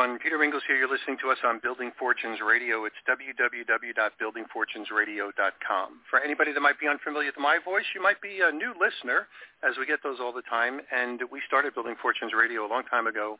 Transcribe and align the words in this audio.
Everyone. 0.00 0.18
Peter 0.18 0.38
Mingils 0.38 0.62
here. 0.66 0.76
You're 0.76 0.88
listening 0.88 1.18
to 1.20 1.28
us 1.28 1.36
on 1.44 1.60
Building 1.62 1.92
Fortunes 1.98 2.38
Radio. 2.40 2.86
It's 2.86 2.96
www.buildingfortunesradio.com. 3.04 5.88
For 6.08 6.20
anybody 6.20 6.52
that 6.56 6.60
might 6.60 6.80
be 6.80 6.88
unfamiliar 6.88 7.28
with 7.28 7.38
my 7.38 7.58
voice, 7.62 7.84
you 7.94 8.02
might 8.02 8.18
be 8.22 8.40
a 8.42 8.50
new 8.50 8.72
listener, 8.80 9.28
as 9.60 9.76
we 9.76 9.84
get 9.84 10.02
those 10.02 10.18
all 10.18 10.32
the 10.32 10.40
time. 10.48 10.80
And 10.88 11.20
we 11.30 11.42
started 11.46 11.74
Building 11.74 11.96
Fortunes 12.00 12.32
Radio 12.32 12.64
a 12.64 12.70
long 12.70 12.84
time 12.88 13.08
ago 13.08 13.38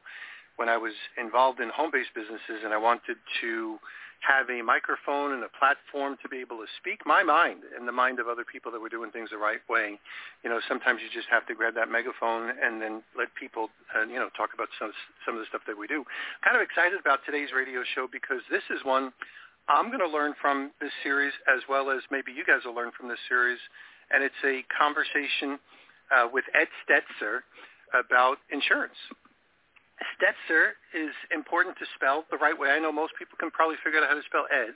when 0.57 0.69
I 0.69 0.77
was 0.77 0.93
involved 1.17 1.61
in 1.61 1.71
home-based 1.71 2.13
businesses, 2.15 2.63
and 2.63 2.75
I 2.75 2.79
wanted 2.79 3.17
to 3.41 3.79
have 4.21 4.49
a 4.53 4.61
microphone 4.61 5.33
and 5.33 5.43
a 5.43 5.53
platform 5.57 6.17
to 6.23 6.29
be 6.29 6.39
able 6.39 6.61
to 6.61 6.69
speak 6.77 7.01
my 7.07 7.23
mind 7.23 7.65
and 7.77 7.89
the 7.89 7.93
mind 7.93 8.21
of 8.21 8.29
other 8.29 8.45
people 8.45 8.71
that 8.73 8.81
were 8.81 8.93
doing 8.93 9.11
things 9.11 9.31
the 9.33 9.41
right 9.41 9.65
way. 9.69 9.99
You 10.45 10.51
know, 10.51 10.61
sometimes 10.69 11.01
you 11.01 11.09
just 11.09 11.29
have 11.33 11.47
to 11.49 11.55
grab 11.55 11.75
that 11.75 11.89
megaphone 11.89 12.53
and 12.53 12.81
then 12.81 13.03
let 13.17 13.33
people, 13.35 13.73
uh, 13.97 14.05
you 14.05 14.21
know, 14.21 14.29
talk 14.37 14.53
about 14.53 14.69
some 14.79 14.93
some 15.25 15.35
of 15.35 15.41
the 15.41 15.49
stuff 15.49 15.65
that 15.67 15.77
we 15.77 15.89
do. 15.89 16.05
Kind 16.45 16.57
of 16.57 16.63
excited 16.63 17.01
about 17.01 17.25
today's 17.25 17.49
radio 17.57 17.81
show 17.97 18.07
because 18.11 18.45
this 18.53 18.65
is 18.69 18.85
one 18.85 19.13
I'm 19.69 19.89
going 19.89 20.05
to 20.05 20.09
learn 20.09 20.35
from 20.41 20.73
this 20.81 20.93
series 21.03 21.33
as 21.47 21.63
well 21.69 21.91
as 21.91 22.01
maybe 22.11 22.33
you 22.33 22.45
guys 22.45 22.65
will 22.65 22.75
learn 22.75 22.91
from 22.97 23.09
this 23.09 23.21
series, 23.29 23.59
and 24.11 24.23
it's 24.25 24.43
a 24.45 24.65
conversation 24.75 25.59
uh, 26.11 26.27
with 26.33 26.45
Ed 26.55 26.69
Stetser 26.83 27.47
about 27.95 28.39
insurance. 28.51 28.99
Stetser 30.17 30.81
is 30.95 31.13
important 31.33 31.77
to 31.79 31.87
spell 31.95 32.25
the 32.31 32.37
right 32.39 32.59
way. 32.59 32.71
I 32.71 32.79
know 32.79 32.93
most 32.93 33.13
people 33.19 33.37
can 33.39 33.51
probably 33.51 33.77
figure 33.85 34.01
out 34.01 34.09
how 34.09 34.17
to 34.17 34.25
spell 34.25 34.47
Ed, 34.51 34.75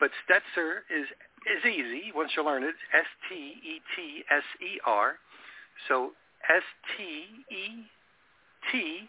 but 0.00 0.10
Stetser 0.26 0.82
is 0.90 1.06
is 1.46 1.62
easy 1.62 2.10
once 2.14 2.32
you 2.36 2.44
learn 2.44 2.64
it. 2.64 2.74
S 2.92 3.06
T 3.28 3.34
E 3.62 3.78
T 3.94 4.24
S 4.30 4.42
E 4.60 4.80
R. 4.84 5.14
So 5.88 6.12
S 6.50 6.66
T 6.96 7.02
E 7.54 7.86
T 8.72 9.08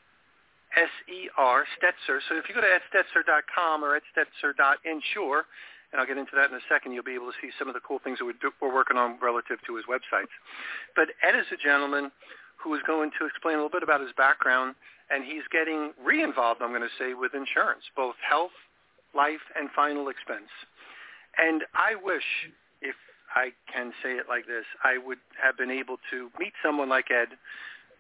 S 0.75 0.94
E 1.09 1.30
R 1.38 1.66
Stetser. 1.77 2.19
So 2.30 2.38
if 2.38 2.49
you 2.49 2.55
go 2.55 2.61
to 2.61 2.67
edstetser.com 2.67 3.83
or 3.83 3.97
edstetser.insure, 3.97 5.45
and 5.92 6.02
I'll 6.02 6.08
get 6.08 6.17
into 6.17 6.36
that 6.36 6.49
in 6.52 6.55
a 6.55 6.66
second, 6.69 6.92
you'll 6.92 7.03
be 7.03 7.16
able 7.16 7.31
to 7.31 7.38
see 7.42 7.49
some 7.58 7.67
of 7.67 7.73
the 7.73 7.80
cool 7.80 7.99
things 8.03 8.19
that 8.19 8.25
we're 8.61 8.73
working 8.73 8.97
on 8.97 9.17
relative 9.21 9.58
to 9.66 9.75
his 9.75 9.86
websites. 9.89 10.33
But 10.95 11.09
Ed 11.23 11.39
is 11.39 11.47
a 11.52 11.58
gentleman 11.58 12.11
who 12.61 12.73
is 12.75 12.81
going 12.86 13.11
to 13.19 13.25
explain 13.25 13.55
a 13.55 13.64
little 13.64 13.71
bit 13.71 13.83
about 13.83 14.02
his 14.02 14.11
background 14.17 14.75
and 15.09 15.23
he's 15.23 15.44
getting 15.52 15.91
re-involved, 16.03 16.61
I'm 16.61 16.69
going 16.69 16.81
to 16.81 16.97
say, 17.00 17.13
with 17.13 17.33
insurance, 17.33 17.83
both 17.95 18.16
health, 18.27 18.55
life, 19.16 19.44
and 19.58 19.69
final 19.75 20.09
expense. 20.09 20.52
And 21.38 21.64
I 21.73 21.95
wish, 22.02 22.23
if 22.81 22.95
I 23.36 23.52
can 23.72 23.94
say 24.03 24.14
it 24.14 24.25
like 24.27 24.47
this, 24.47 24.66
I 24.83 24.97
would 24.97 25.19
have 25.41 25.58
been 25.58 25.72
able 25.72 25.97
to 26.11 26.30
meet 26.39 26.53
someone 26.64 26.89
like 26.89 27.11
Ed 27.11 27.38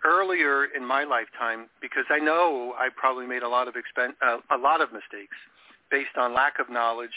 earlier 0.05 0.65
in 0.65 0.85
my 0.85 1.03
lifetime 1.03 1.67
because 1.81 2.05
I 2.09 2.19
know 2.19 2.73
I 2.77 2.89
probably 2.95 3.25
made 3.25 3.43
a 3.43 3.49
lot 3.49 3.67
of 3.67 3.75
expen- 3.75 4.15
uh, 4.21 4.37
a 4.51 4.57
lot 4.57 4.81
of 4.81 4.91
mistakes 4.91 5.35
based 5.89 6.17
on 6.17 6.33
lack 6.33 6.59
of 6.59 6.69
knowledge 6.69 7.09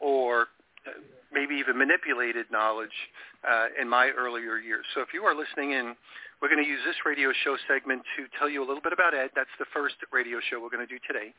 or 0.00 0.48
maybe 1.32 1.54
even 1.54 1.78
manipulated 1.78 2.46
knowledge 2.50 2.94
uh, 3.48 3.66
in 3.80 3.88
my 3.88 4.10
earlier 4.10 4.58
years. 4.58 4.84
So 4.94 5.00
if 5.00 5.08
you 5.12 5.22
are 5.24 5.34
listening 5.34 5.72
in 5.72 5.94
we're 6.44 6.52
going 6.52 6.62
to 6.62 6.68
use 6.68 6.84
this 6.84 7.00
radio 7.06 7.32
show 7.44 7.56
segment 7.64 8.02
to 8.20 8.28
tell 8.36 8.52
you 8.52 8.60
a 8.60 8.66
little 8.66 8.82
bit 8.84 8.92
about 8.92 9.14
Ed. 9.14 9.30
That's 9.32 9.48
the 9.56 9.64
first 9.72 9.96
radio 10.12 10.44
show 10.44 10.60
we're 10.60 10.68
going 10.68 10.84
to 10.84 10.90
do 10.90 11.00
today. 11.06 11.32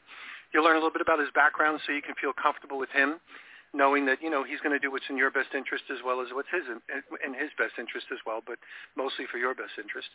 You'll 0.49 0.63
learn 0.63 0.75
a 0.75 0.81
little 0.81 0.89
bit 0.89 1.05
about 1.05 1.19
his 1.19 1.29
background 1.35 1.77
so 1.85 1.93
you 1.93 2.01
can 2.01 2.15
feel 2.17 2.33
comfortable 2.33 2.79
with 2.79 2.89
him, 2.89 3.21
knowing 3.69 4.09
that, 4.09 4.17
you 4.23 4.33
know, 4.33 4.41
he's 4.43 4.57
going 4.65 4.73
to 4.73 4.79
do 4.79 4.89
what's 4.89 5.05
in 5.05 5.13
your 5.13 5.29
best 5.29 5.53
interest 5.53 5.85
as 5.93 5.99
well 6.01 6.25
as 6.25 6.33
what's 6.33 6.49
his 6.49 6.65
in, 6.65 6.81
in 7.21 7.37
his 7.37 7.53
best 7.53 7.77
interest 7.77 8.07
as 8.09 8.17
well, 8.25 8.41
but 8.41 8.57
mostly 8.97 9.29
for 9.29 9.37
your 9.37 9.53
best 9.53 9.77
interest. 9.77 10.09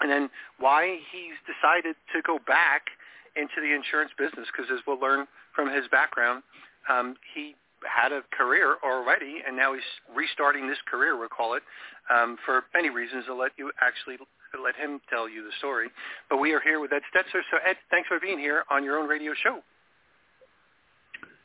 And 0.00 0.10
then 0.10 0.26
why 0.58 0.98
he's 1.14 1.38
decided 1.46 1.94
to 2.16 2.18
go 2.26 2.42
back 2.42 2.90
into 3.38 3.62
the 3.62 3.70
insurance 3.70 4.10
business, 4.18 4.50
because 4.50 4.66
as 4.72 4.82
we'll 4.82 4.98
learn 4.98 5.30
from 5.54 5.70
his 5.70 5.86
background, 5.94 6.42
um, 6.90 7.14
he 7.38 7.54
had 7.86 8.12
a 8.12 8.22
career 8.36 8.76
already, 8.84 9.42
and 9.46 9.56
now 9.56 9.74
he's 9.74 9.82
restarting 10.14 10.68
this 10.68 10.78
career, 10.90 11.18
we'll 11.18 11.28
call 11.28 11.54
it, 11.54 11.62
um, 12.10 12.36
for 12.44 12.64
many 12.74 12.90
reasons. 12.90 13.24
I'll 13.28 13.38
let 13.38 13.52
you 13.56 13.70
actually 13.80 14.16
let 14.62 14.76
him 14.76 15.00
tell 15.08 15.28
you 15.28 15.42
the 15.44 15.52
story. 15.58 15.88
But 16.28 16.38
we 16.38 16.52
are 16.52 16.60
here 16.60 16.80
with 16.80 16.92
Ed 16.92 17.02
Stetser. 17.14 17.40
So 17.50 17.58
Ed, 17.66 17.76
thanks 17.90 18.08
for 18.08 18.20
being 18.20 18.38
here 18.38 18.64
on 18.70 18.84
your 18.84 18.98
own 18.98 19.08
radio 19.08 19.32
show. 19.42 19.60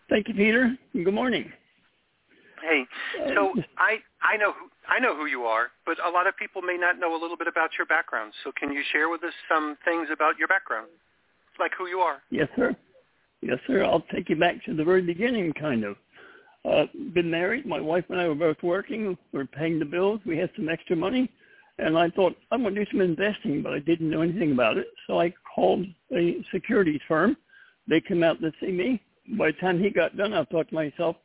Thank 0.09 0.27
you, 0.27 0.33
Peter. 0.33 0.77
Good 0.93 1.13
morning. 1.13 1.51
Hey, 2.61 2.85
so 3.35 3.53
I 3.77 3.97
I 4.21 4.37
know 4.37 4.51
who 4.51 4.69
I 4.87 4.99
know 4.99 5.15
who 5.15 5.25
you 5.25 5.43
are, 5.43 5.67
but 5.85 5.97
a 6.05 6.09
lot 6.09 6.27
of 6.27 6.37
people 6.37 6.61
may 6.61 6.77
not 6.77 6.99
know 6.99 7.15
a 7.15 7.19
little 7.19 7.37
bit 7.37 7.47
about 7.47 7.71
your 7.77 7.85
background. 7.87 8.33
So 8.43 8.51
can 8.57 8.71
you 8.71 8.81
share 8.91 9.09
with 9.09 9.23
us 9.23 9.33
some 9.49 9.77
things 9.85 10.07
about 10.11 10.37
your 10.37 10.47
background, 10.47 10.87
like 11.59 11.71
who 11.77 11.87
you 11.87 11.99
are? 11.99 12.21
Yes, 12.31 12.47
sir. 12.55 12.75
Yes, 13.41 13.59
sir. 13.67 13.83
I'll 13.83 14.03
take 14.13 14.29
you 14.29 14.35
back 14.35 14.63
to 14.65 14.73
the 14.73 14.83
very 14.83 15.01
beginning, 15.01 15.53
kind 15.53 15.83
of 15.83 15.95
uh, 16.67 16.85
been 17.13 17.29
married. 17.29 17.65
My 17.65 17.79
wife 17.79 18.05
and 18.09 18.19
I 18.19 18.27
were 18.27 18.35
both 18.35 18.61
working. 18.61 19.17
We 19.31 19.39
are 19.39 19.45
paying 19.45 19.79
the 19.79 19.85
bills. 19.85 20.19
We 20.25 20.37
had 20.37 20.49
some 20.55 20.69
extra 20.69 20.95
money. 20.95 21.31
And 21.79 21.97
I 21.97 22.09
thought, 22.09 22.35
I'm 22.51 22.63
going 22.63 22.73
to 22.75 22.83
do 22.83 22.91
some 22.91 23.01
investing, 23.01 23.61
but 23.61 23.73
I 23.73 23.79
didn't 23.79 24.09
know 24.09 24.21
anything 24.21 24.51
about 24.51 24.77
it. 24.77 24.87
So 25.05 25.21
I 25.21 25.33
called 25.55 25.85
a 26.15 26.43
securities 26.51 27.01
firm. 27.07 27.37
They 27.87 28.01
came 28.01 28.23
out 28.23 28.41
to 28.41 28.51
see 28.59 28.71
me. 28.71 29.01
By 29.37 29.51
the 29.51 29.57
time 29.59 29.81
he 29.81 29.89
got 29.89 30.17
done, 30.17 30.33
I 30.33 30.43
thought 30.45 30.69
to 30.69 30.75
myself, 30.75 31.15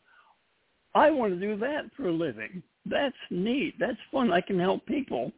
I 0.95 1.11
want 1.11 1.33
to 1.33 1.41
do 1.41 1.57
that 1.59 1.85
for 1.97 2.09
a 2.09 2.13
living. 2.13 2.63
That's 2.85 3.17
neat. 3.31 3.75
That's 3.79 3.97
fun. 4.11 4.33
I 4.33 4.41
can 4.43 4.61
help 4.61 4.85
people. 4.87 5.33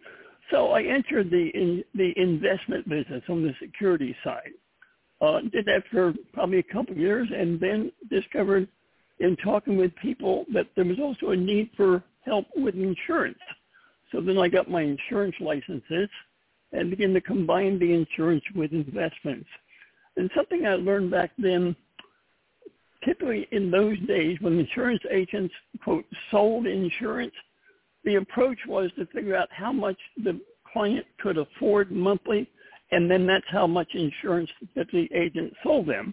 So 0.50 0.72
I 0.72 0.82
entered 0.82 1.30
the 1.30 1.50
in, 1.54 1.84
the 1.94 2.12
investment 2.16 2.88
business 2.88 3.22
on 3.28 3.42
the 3.42 3.54
security 3.60 4.16
side. 4.24 4.52
Uh, 5.20 5.40
did 5.52 5.64
that 5.66 5.84
for 5.90 6.12
probably 6.32 6.58
a 6.58 6.72
couple 6.72 6.92
of 6.92 6.98
years, 6.98 7.28
and 7.34 7.60
then 7.60 7.92
discovered 8.10 8.68
in 9.20 9.36
talking 9.36 9.76
with 9.76 9.94
people 9.96 10.44
that 10.52 10.66
there 10.76 10.84
was 10.84 10.98
also 11.00 11.30
a 11.30 11.36
need 11.36 11.70
for 11.76 12.02
help 12.24 12.46
with 12.56 12.74
insurance. 12.74 13.38
So 14.12 14.20
then 14.20 14.38
I 14.38 14.48
got 14.48 14.70
my 14.70 14.82
insurance 14.82 15.34
licenses 15.40 16.08
and 16.72 16.90
began 16.90 17.12
to 17.14 17.20
combine 17.20 17.78
the 17.78 17.92
insurance 17.92 18.44
with 18.54 18.72
investments. 18.72 19.48
And 20.16 20.30
something 20.36 20.66
I 20.66 20.74
learned 20.74 21.10
back 21.10 21.32
then, 21.38 21.74
typically 23.04 23.48
in 23.52 23.70
those 23.70 23.98
days 24.06 24.38
when 24.40 24.58
insurance 24.58 25.02
agents, 25.10 25.54
quote, 25.82 26.04
sold 26.30 26.66
insurance, 26.66 27.34
the 28.04 28.16
approach 28.16 28.58
was 28.68 28.90
to 28.98 29.06
figure 29.06 29.36
out 29.36 29.48
how 29.50 29.72
much 29.72 29.96
the 30.22 30.40
client 30.72 31.06
could 31.20 31.38
afford 31.38 31.90
monthly, 31.90 32.48
and 32.90 33.10
then 33.10 33.26
that's 33.26 33.46
how 33.48 33.66
much 33.66 33.88
insurance 33.94 34.50
that 34.76 34.86
the 34.92 35.08
agent 35.14 35.52
sold 35.62 35.86
them, 35.86 36.12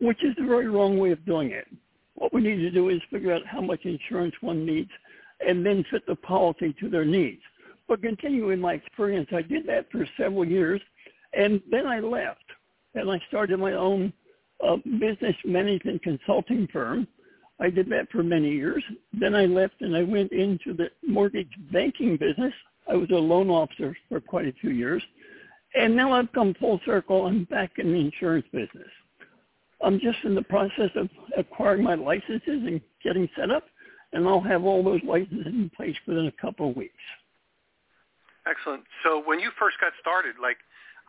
which 0.00 0.22
is 0.22 0.34
the 0.36 0.46
very 0.46 0.68
wrong 0.68 0.98
way 0.98 1.10
of 1.10 1.24
doing 1.26 1.50
it. 1.50 1.66
What 2.14 2.32
we 2.32 2.40
need 2.40 2.56
to 2.56 2.70
do 2.70 2.88
is 2.90 3.00
figure 3.10 3.32
out 3.32 3.46
how 3.46 3.60
much 3.60 3.84
insurance 3.84 4.34
one 4.40 4.64
needs 4.64 4.90
and 5.46 5.64
then 5.64 5.84
fit 5.90 6.06
the 6.06 6.16
policy 6.16 6.74
to 6.80 6.88
their 6.88 7.04
needs. 7.04 7.42
But 7.88 8.02
continuing 8.02 8.60
my 8.60 8.74
experience, 8.74 9.28
I 9.32 9.42
did 9.42 9.66
that 9.66 9.90
for 9.90 10.06
several 10.16 10.44
years, 10.44 10.80
and 11.32 11.60
then 11.70 11.86
I 11.86 12.00
left, 12.00 12.44
and 12.94 13.10
I 13.10 13.20
started 13.28 13.58
my 13.58 13.74
own 13.74 14.12
uh, 14.66 14.76
business 14.98 15.36
management 15.44 16.02
consulting 16.02 16.68
firm. 16.72 17.06
I 17.60 17.70
did 17.70 17.88
that 17.90 18.10
for 18.10 18.22
many 18.22 18.50
years. 18.50 18.82
Then 19.12 19.34
I 19.34 19.46
left 19.46 19.80
and 19.80 19.96
I 19.96 20.02
went 20.02 20.32
into 20.32 20.74
the 20.74 20.90
mortgage 21.06 21.50
banking 21.72 22.16
business. 22.16 22.52
I 22.88 22.94
was 22.94 23.10
a 23.10 23.14
loan 23.14 23.48
officer 23.50 23.96
for 24.08 24.20
quite 24.20 24.46
a 24.46 24.52
few 24.60 24.70
years. 24.70 25.02
And 25.74 25.94
now 25.94 26.12
I've 26.12 26.32
come 26.32 26.54
full 26.54 26.80
circle. 26.84 27.26
I'm 27.26 27.44
back 27.44 27.72
in 27.78 27.92
the 27.92 27.98
insurance 27.98 28.46
business. 28.52 28.88
I'm 29.84 30.00
just 30.00 30.18
in 30.24 30.34
the 30.34 30.42
process 30.42 30.90
of 30.96 31.08
acquiring 31.36 31.82
my 31.82 31.94
licenses 31.94 32.40
and 32.46 32.80
getting 33.02 33.28
set 33.36 33.50
up, 33.50 33.64
and 34.12 34.26
I'll 34.26 34.40
have 34.40 34.64
all 34.64 34.82
those 34.82 35.00
licenses 35.06 35.46
in 35.46 35.70
place 35.76 35.96
within 36.06 36.26
a 36.26 36.32
couple 36.32 36.70
of 36.70 36.76
weeks. 36.76 36.94
Excellent. 38.46 38.84
So 39.02 39.22
when 39.24 39.40
you 39.40 39.50
first 39.58 39.76
got 39.80 39.92
started, 40.00 40.36
like 40.40 40.58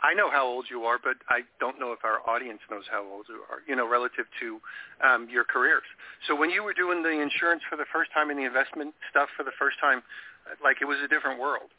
I 0.04 0.14
know 0.14 0.30
how 0.30 0.46
old 0.46 0.66
you 0.70 0.84
are, 0.84 1.00
but 1.02 1.16
I 1.30 1.42
don't 1.60 1.80
know 1.80 1.92
if 1.92 2.04
our 2.04 2.20
audience 2.30 2.60
knows 2.70 2.84
how 2.92 3.04
old 3.04 3.26
you 3.30 3.44
are, 3.50 3.64
you 3.68 3.76
know, 3.76 3.88
relative 3.88 4.26
to 4.40 4.60
um, 5.04 5.28
your 5.30 5.44
careers. 5.44 5.88
So 6.28 6.36
when 6.36 6.50
you 6.50 6.64
were 6.64 6.74
doing 6.74 7.04
the 7.04 7.10
insurance 7.10 7.64
for 7.70 7.76
the 7.76 7.86
first 7.92 8.12
time 8.14 8.30
and 8.30 8.40
the 8.40 8.44
investment 8.44 8.94
stuff 9.10 9.30
for 9.38 9.44
the 9.44 9.56
first 9.58 9.80
time, 9.80 10.04
like 10.64 10.78
it 10.82 10.86
was 10.86 10.98
a 11.04 11.08
different 11.08 11.40
world. 11.40 11.72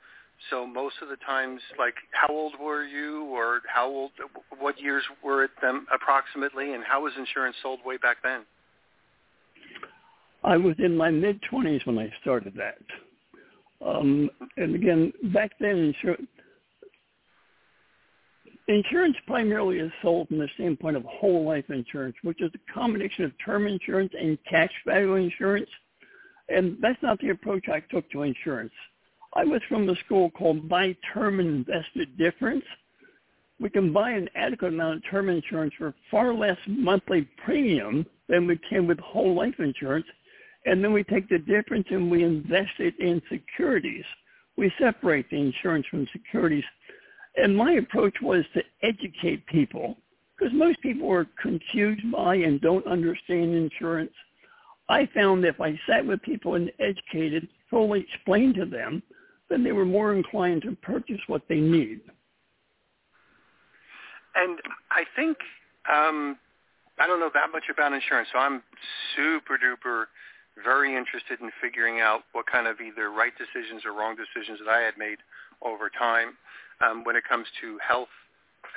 So 0.50 0.66
most 0.66 0.96
of 1.02 1.08
the 1.08 1.16
times, 1.16 1.60
like, 1.78 1.94
how 2.12 2.28
old 2.32 2.54
were 2.60 2.84
you, 2.84 3.24
or 3.24 3.62
how 3.66 3.88
old, 3.88 4.10
what 4.58 4.80
years 4.80 5.02
were 5.24 5.44
it 5.44 5.50
them 5.60 5.86
approximately, 5.94 6.74
and 6.74 6.84
how 6.84 7.02
was 7.02 7.12
insurance 7.18 7.56
sold 7.62 7.80
way 7.84 7.96
back 7.96 8.18
then? 8.22 8.42
I 10.44 10.56
was 10.56 10.76
in 10.78 10.96
my 10.96 11.10
mid 11.10 11.40
twenties 11.50 11.80
when 11.84 11.98
I 11.98 12.12
started 12.20 12.54
that. 12.56 12.78
Um, 13.84 14.30
and 14.56 14.74
again, 14.74 15.12
back 15.32 15.52
then, 15.58 15.76
insurance 15.76 16.28
insurance 18.68 19.16
primarily 19.26 19.78
is 19.78 19.92
sold 20.02 20.28
from 20.28 20.38
the 20.38 20.48
standpoint 20.54 20.96
of 20.96 21.04
whole 21.04 21.44
life 21.44 21.64
insurance, 21.68 22.16
which 22.22 22.42
is 22.42 22.50
a 22.54 22.72
combination 22.72 23.24
of 23.24 23.32
term 23.44 23.66
insurance 23.66 24.12
and 24.18 24.38
cash 24.48 24.72
value 24.86 25.14
insurance. 25.14 25.70
And 26.48 26.76
that's 26.80 27.00
not 27.02 27.18
the 27.20 27.30
approach 27.30 27.68
I 27.68 27.80
took 27.80 28.10
to 28.10 28.22
insurance. 28.22 28.72
I 29.36 29.44
was 29.44 29.60
from 29.68 29.88
a 29.88 29.96
school 29.96 30.30
called 30.30 30.68
Buy 30.68 30.96
Term 31.12 31.40
and 31.40 31.66
Invested 31.66 32.16
Difference. 32.16 32.64
We 33.60 33.68
can 33.68 33.92
buy 33.92 34.12
an 34.12 34.30
adequate 34.34 34.72
amount 34.72 34.96
of 34.96 35.10
term 35.10 35.28
insurance 35.28 35.74
for 35.76 35.94
far 36.10 36.32
less 36.32 36.58
monthly 36.66 37.28
premium 37.44 38.06
than 38.28 38.46
we 38.46 38.58
can 38.68 38.86
with 38.86 38.98
whole 38.98 39.34
life 39.34 39.54
insurance. 39.58 40.06
And 40.64 40.82
then 40.82 40.92
we 40.92 41.04
take 41.04 41.28
the 41.28 41.38
difference 41.38 41.86
and 41.90 42.10
we 42.10 42.24
invest 42.24 42.72
it 42.78 42.98
in 42.98 43.20
securities. 43.30 44.04
We 44.56 44.72
separate 44.78 45.28
the 45.30 45.36
insurance 45.36 45.86
from 45.90 46.08
securities 46.12 46.64
and 47.36 47.56
my 47.56 47.72
approach 47.72 48.14
was 48.22 48.44
to 48.54 48.62
educate 48.82 49.46
people 49.46 49.96
because 50.36 50.52
most 50.54 50.80
people 50.80 51.10
are 51.10 51.26
confused 51.40 52.10
by 52.10 52.36
and 52.36 52.60
don't 52.60 52.86
understand 52.86 53.54
insurance. 53.54 54.12
I 54.88 55.06
found 55.14 55.44
if 55.44 55.60
I 55.60 55.78
sat 55.86 56.06
with 56.06 56.22
people 56.22 56.54
and 56.54 56.72
educated, 56.78 57.48
fully 57.68 58.00
explained 58.00 58.54
to 58.54 58.64
them, 58.64 59.02
then 59.48 59.62
they 59.62 59.72
were 59.72 59.84
more 59.84 60.14
inclined 60.14 60.62
to 60.62 60.76
purchase 60.82 61.20
what 61.26 61.42
they 61.48 61.60
need. 61.60 62.00
And 64.34 64.58
I 64.90 65.04
think 65.14 65.38
um, 65.90 66.36
I 66.98 67.06
don't 67.06 67.20
know 67.20 67.30
that 67.32 67.52
much 67.52 67.64
about 67.70 67.92
insurance, 67.92 68.28
so 68.32 68.38
I'm 68.38 68.62
super 69.14 69.58
duper 69.58 70.06
very 70.62 70.96
interested 70.96 71.40
in 71.40 71.50
figuring 71.60 72.00
out 72.00 72.22
what 72.32 72.46
kind 72.46 72.66
of 72.66 72.80
either 72.80 73.10
right 73.10 73.32
decisions 73.36 73.84
or 73.84 73.92
wrong 73.92 74.16
decisions 74.16 74.58
that 74.64 74.70
I 74.70 74.80
had 74.80 74.96
made 74.96 75.18
over 75.60 75.90
time 75.90 76.36
um, 76.80 77.04
when 77.04 77.16
it 77.16 77.24
comes 77.28 77.46
to 77.60 77.78
health. 77.86 78.12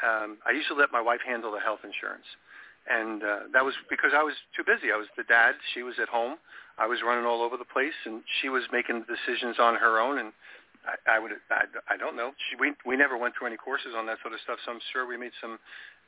Um, 0.04 0.38
I 0.46 0.52
used 0.52 0.68
to 0.68 0.76
let 0.76 0.92
my 0.92 1.02
wife 1.02 1.20
handle 1.26 1.52
the 1.52 1.60
health 1.60 1.80
insurance, 1.84 2.28
and 2.88 3.24
uh, 3.24 3.40
that 3.54 3.64
was 3.64 3.74
because 3.90 4.12
I 4.14 4.24
was 4.24 4.36
too 4.56 4.64
busy. 4.64 4.92
I 4.92 4.98
was 4.98 5.08
the 5.18 5.24
dad; 5.24 5.56
she 5.74 5.84
was 5.84 5.96
at 6.02 6.10
home. 6.10 6.36
I 6.78 6.88
was 6.88 7.00
running 7.04 7.26
all 7.26 7.42
over 7.42 7.58
the 7.58 7.68
place, 7.68 7.96
and 8.06 8.22
she 8.42 8.48
was 8.48 8.64
making 8.72 9.04
the 9.04 9.08
decisions 9.08 9.58
on 9.60 9.76
her 9.76 10.00
own. 10.00 10.20
And 10.20 10.32
I, 10.88 11.16
I 11.16 11.20
would, 11.20 11.32
I, 11.52 11.66
I 11.92 11.98
don't 11.98 12.16
know. 12.16 12.32
She, 12.50 12.56
we 12.56 12.74
we 12.86 12.96
never 12.96 13.18
went 13.18 13.36
through 13.38 13.48
any 13.48 13.58
courses 13.58 13.92
on 13.96 14.06
that 14.08 14.18
sort 14.22 14.34
of 14.34 14.40
stuff, 14.44 14.60
so 14.66 14.72
I'm 14.72 14.84
sure 14.94 15.08
we 15.08 15.18
made 15.18 15.36
some 15.42 15.60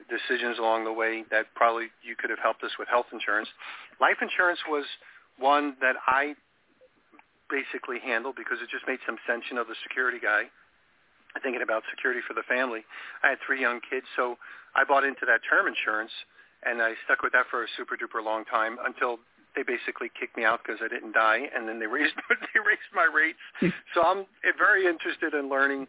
decisions 0.08 0.58
along 0.58 0.86
the 0.86 0.94
way 0.94 1.24
that 1.32 1.52
probably 1.56 1.92
you 2.02 2.16
could 2.16 2.30
have 2.30 2.40
helped 2.40 2.64
us 2.64 2.72
with 2.80 2.88
health 2.88 3.08
insurance. 3.12 3.50
Life 4.00 4.18
insurance 4.22 4.60
was 4.68 4.86
one 5.38 5.76
that 5.82 5.96
I 6.08 6.36
basically 7.52 8.00
handled 8.00 8.40
because 8.40 8.64
it 8.64 8.72
just 8.72 8.88
made 8.88 9.00
some 9.06 9.20
sense. 9.28 9.44
You 9.52 9.60
know, 9.60 9.68
the 9.68 9.78
security 9.84 10.20
guy 10.24 10.48
thinking 11.40 11.62
about 11.64 11.84
security 11.88 12.20
for 12.28 12.34
the 12.34 12.44
family. 12.44 12.84
I 13.24 13.32
had 13.36 13.40
three 13.46 13.62
young 13.62 13.80
kids, 13.80 14.06
so 14.20 14.36
I 14.76 14.84
bought 14.84 15.04
into 15.08 15.24
that 15.28 15.40
term 15.48 15.68
insurance, 15.68 16.12
and 16.68 16.82
I 16.84 17.00
stuck 17.08 17.24
with 17.24 17.32
that 17.32 17.48
for 17.48 17.64
a 17.64 17.70
super 17.80 17.96
duper 17.96 18.20
long 18.24 18.44
time 18.46 18.76
until 18.84 19.20
they 19.56 19.64
basically 19.64 20.12
kicked 20.20 20.38
me 20.38 20.46
out 20.46 20.62
because 20.64 20.82
I 20.84 20.88
didn't 20.88 21.14
die, 21.14 21.50
and 21.56 21.68
then 21.68 21.80
they 21.80 21.88
raised 21.88 22.14
they 22.30 22.60
raised 22.60 22.92
my 22.94 23.08
rates. 23.08 23.40
Hmm. 23.60 23.70
so 23.94 24.04
I'm 24.04 24.26
very 24.58 24.86
interested 24.86 25.34
in 25.34 25.50
learning 25.50 25.88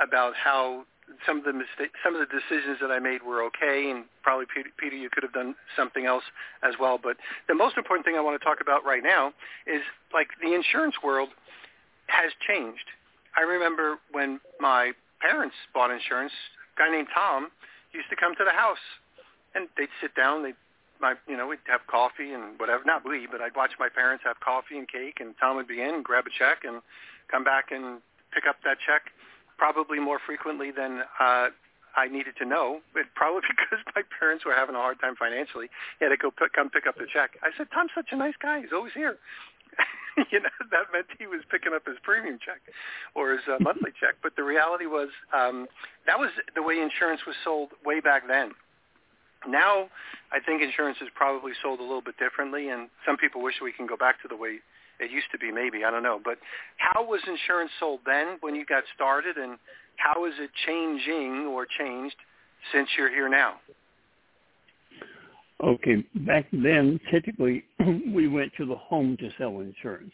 about 0.00 0.34
how 0.34 0.84
some 1.26 1.38
of 1.38 1.44
the 1.44 1.52
mistake, 1.52 1.92
some 2.02 2.16
of 2.16 2.20
the 2.26 2.32
decisions 2.32 2.78
that 2.80 2.90
I 2.90 2.98
made 2.98 3.22
were 3.22 3.44
okay, 3.44 3.90
and 3.90 4.04
probably 4.22 4.46
Peter, 4.48 4.70
Peter, 4.78 4.96
you 4.96 5.10
could 5.10 5.22
have 5.22 5.34
done 5.34 5.54
something 5.76 6.06
else 6.06 6.24
as 6.62 6.74
well. 6.80 6.98
But 7.00 7.18
the 7.46 7.54
most 7.54 7.76
important 7.76 8.06
thing 8.06 8.16
I 8.16 8.20
want 8.20 8.40
to 8.40 8.44
talk 8.44 8.58
about 8.60 8.84
right 8.84 9.02
now 9.02 9.28
is 9.66 9.82
like 10.12 10.28
the 10.42 10.54
insurance 10.54 10.96
world 11.04 11.28
has 12.08 12.32
changed 12.48 12.88
I 13.36 13.42
remember 13.42 13.98
when 14.12 14.40
my 14.60 14.92
parents 15.20 15.54
bought 15.72 15.90
insurance, 15.90 16.32
a 16.76 16.78
guy 16.78 16.90
named 16.90 17.08
Tom 17.14 17.50
used 17.92 18.08
to 18.10 18.16
come 18.16 18.34
to 18.38 18.44
the 18.44 18.54
house, 18.54 18.82
and 19.54 19.68
they'd 19.76 19.90
sit 20.00 20.14
down. 20.14 20.42
They, 20.42 20.54
my, 21.00 21.14
you 21.28 21.36
know, 21.36 21.46
we'd 21.46 21.58
have 21.66 21.86
coffee 21.86 22.32
and 22.32 22.58
whatever. 22.58 22.82
Not 22.84 23.06
we, 23.06 23.26
but 23.30 23.40
I'd 23.40 23.56
watch 23.56 23.72
my 23.78 23.88
parents 23.88 24.24
have 24.26 24.40
coffee 24.40 24.78
and 24.78 24.88
cake, 24.88 25.18
and 25.20 25.34
Tom 25.40 25.56
would 25.56 25.68
be 25.68 25.82
in, 25.82 25.94
and 25.94 26.04
grab 26.04 26.24
a 26.26 26.30
check, 26.30 26.64
and 26.64 26.80
come 27.30 27.44
back 27.44 27.70
and 27.70 28.00
pick 28.32 28.44
up 28.48 28.56
that 28.64 28.78
check, 28.84 29.12
probably 29.58 29.98
more 29.98 30.18
frequently 30.24 30.70
than 30.70 31.02
uh, 31.20 31.48
I 31.96 32.08
needed 32.08 32.34
to 32.38 32.44
know. 32.44 32.80
It 32.94 33.06
probably 33.14 33.42
because 33.48 33.84
my 33.94 34.02
parents 34.18 34.44
were 34.44 34.54
having 34.54 34.74
a 34.74 34.78
hard 34.78 35.00
time 35.00 35.14
financially. 35.16 35.68
He 35.98 36.04
had 36.04 36.10
to 36.10 36.16
go 36.16 36.30
pick, 36.30 36.52
come 36.52 36.70
pick 36.70 36.86
up 36.86 36.96
the 36.96 37.06
check. 37.10 37.38
I 37.42 37.50
said, 37.56 37.68
Tom's 37.72 37.92
such 37.94 38.10
a 38.10 38.16
nice 38.16 38.34
guy. 38.40 38.60
He's 38.60 38.74
always 38.74 38.92
here. 38.94 39.18
you 40.30 40.40
know, 40.40 40.54
that 40.70 40.92
meant 40.92 41.06
he 41.18 41.26
was 41.26 41.42
picking 41.50 41.72
up 41.74 41.86
his 41.86 41.96
premium 42.02 42.38
check 42.38 42.60
or 43.14 43.32
his 43.32 43.42
uh, 43.48 43.58
monthly 43.60 43.90
check. 44.00 44.16
But 44.22 44.36
the 44.36 44.44
reality 44.44 44.86
was 44.86 45.08
um, 45.32 45.66
that 46.06 46.18
was 46.18 46.30
the 46.54 46.62
way 46.62 46.78
insurance 46.80 47.22
was 47.26 47.36
sold 47.42 47.70
way 47.84 48.00
back 48.00 48.26
then. 48.28 48.52
Now, 49.48 49.88
I 50.32 50.40
think 50.44 50.62
insurance 50.62 50.98
is 51.00 51.08
probably 51.14 51.52
sold 51.62 51.80
a 51.80 51.82
little 51.82 52.02
bit 52.02 52.16
differently, 52.18 52.68
and 52.68 52.88
some 53.06 53.16
people 53.16 53.42
wish 53.42 53.54
we 53.62 53.72
can 53.72 53.86
go 53.86 53.96
back 53.96 54.20
to 54.22 54.28
the 54.28 54.36
way 54.36 54.58
it 55.00 55.10
used 55.10 55.26
to 55.32 55.38
be. 55.38 55.50
Maybe 55.50 55.84
I 55.84 55.90
don't 55.90 56.02
know. 56.02 56.20
But 56.22 56.38
how 56.76 57.04
was 57.04 57.20
insurance 57.26 57.70
sold 57.78 58.00
then 58.06 58.38
when 58.40 58.54
you 58.54 58.64
got 58.64 58.84
started, 58.94 59.36
and 59.36 59.58
how 59.96 60.24
is 60.24 60.34
it 60.38 60.50
changing 60.66 61.46
or 61.46 61.66
changed 61.78 62.16
since 62.72 62.88
you're 62.96 63.10
here 63.10 63.28
now? 63.28 63.54
Okay, 65.62 66.04
back 66.26 66.46
then, 66.52 67.00
typically 67.10 67.64
we 68.12 68.28
went 68.28 68.52
to 68.58 68.66
the 68.66 68.74
home 68.74 69.16
to 69.18 69.30
sell 69.38 69.60
insurance. 69.60 70.12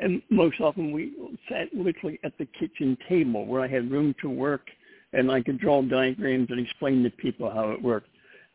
And 0.00 0.20
most 0.30 0.60
often 0.60 0.92
we 0.92 1.12
sat 1.48 1.68
literally 1.74 2.20
at 2.22 2.36
the 2.38 2.46
kitchen 2.58 2.98
table 3.08 3.46
where 3.46 3.62
I 3.62 3.68
had 3.68 3.90
room 3.90 4.14
to 4.20 4.28
work 4.28 4.68
and 5.12 5.30
I 5.30 5.42
could 5.42 5.58
draw 5.58 5.80
diagrams 5.82 6.48
and 6.50 6.60
explain 6.60 7.02
to 7.02 7.10
people 7.10 7.50
how 7.50 7.70
it 7.70 7.82
worked. 7.82 8.08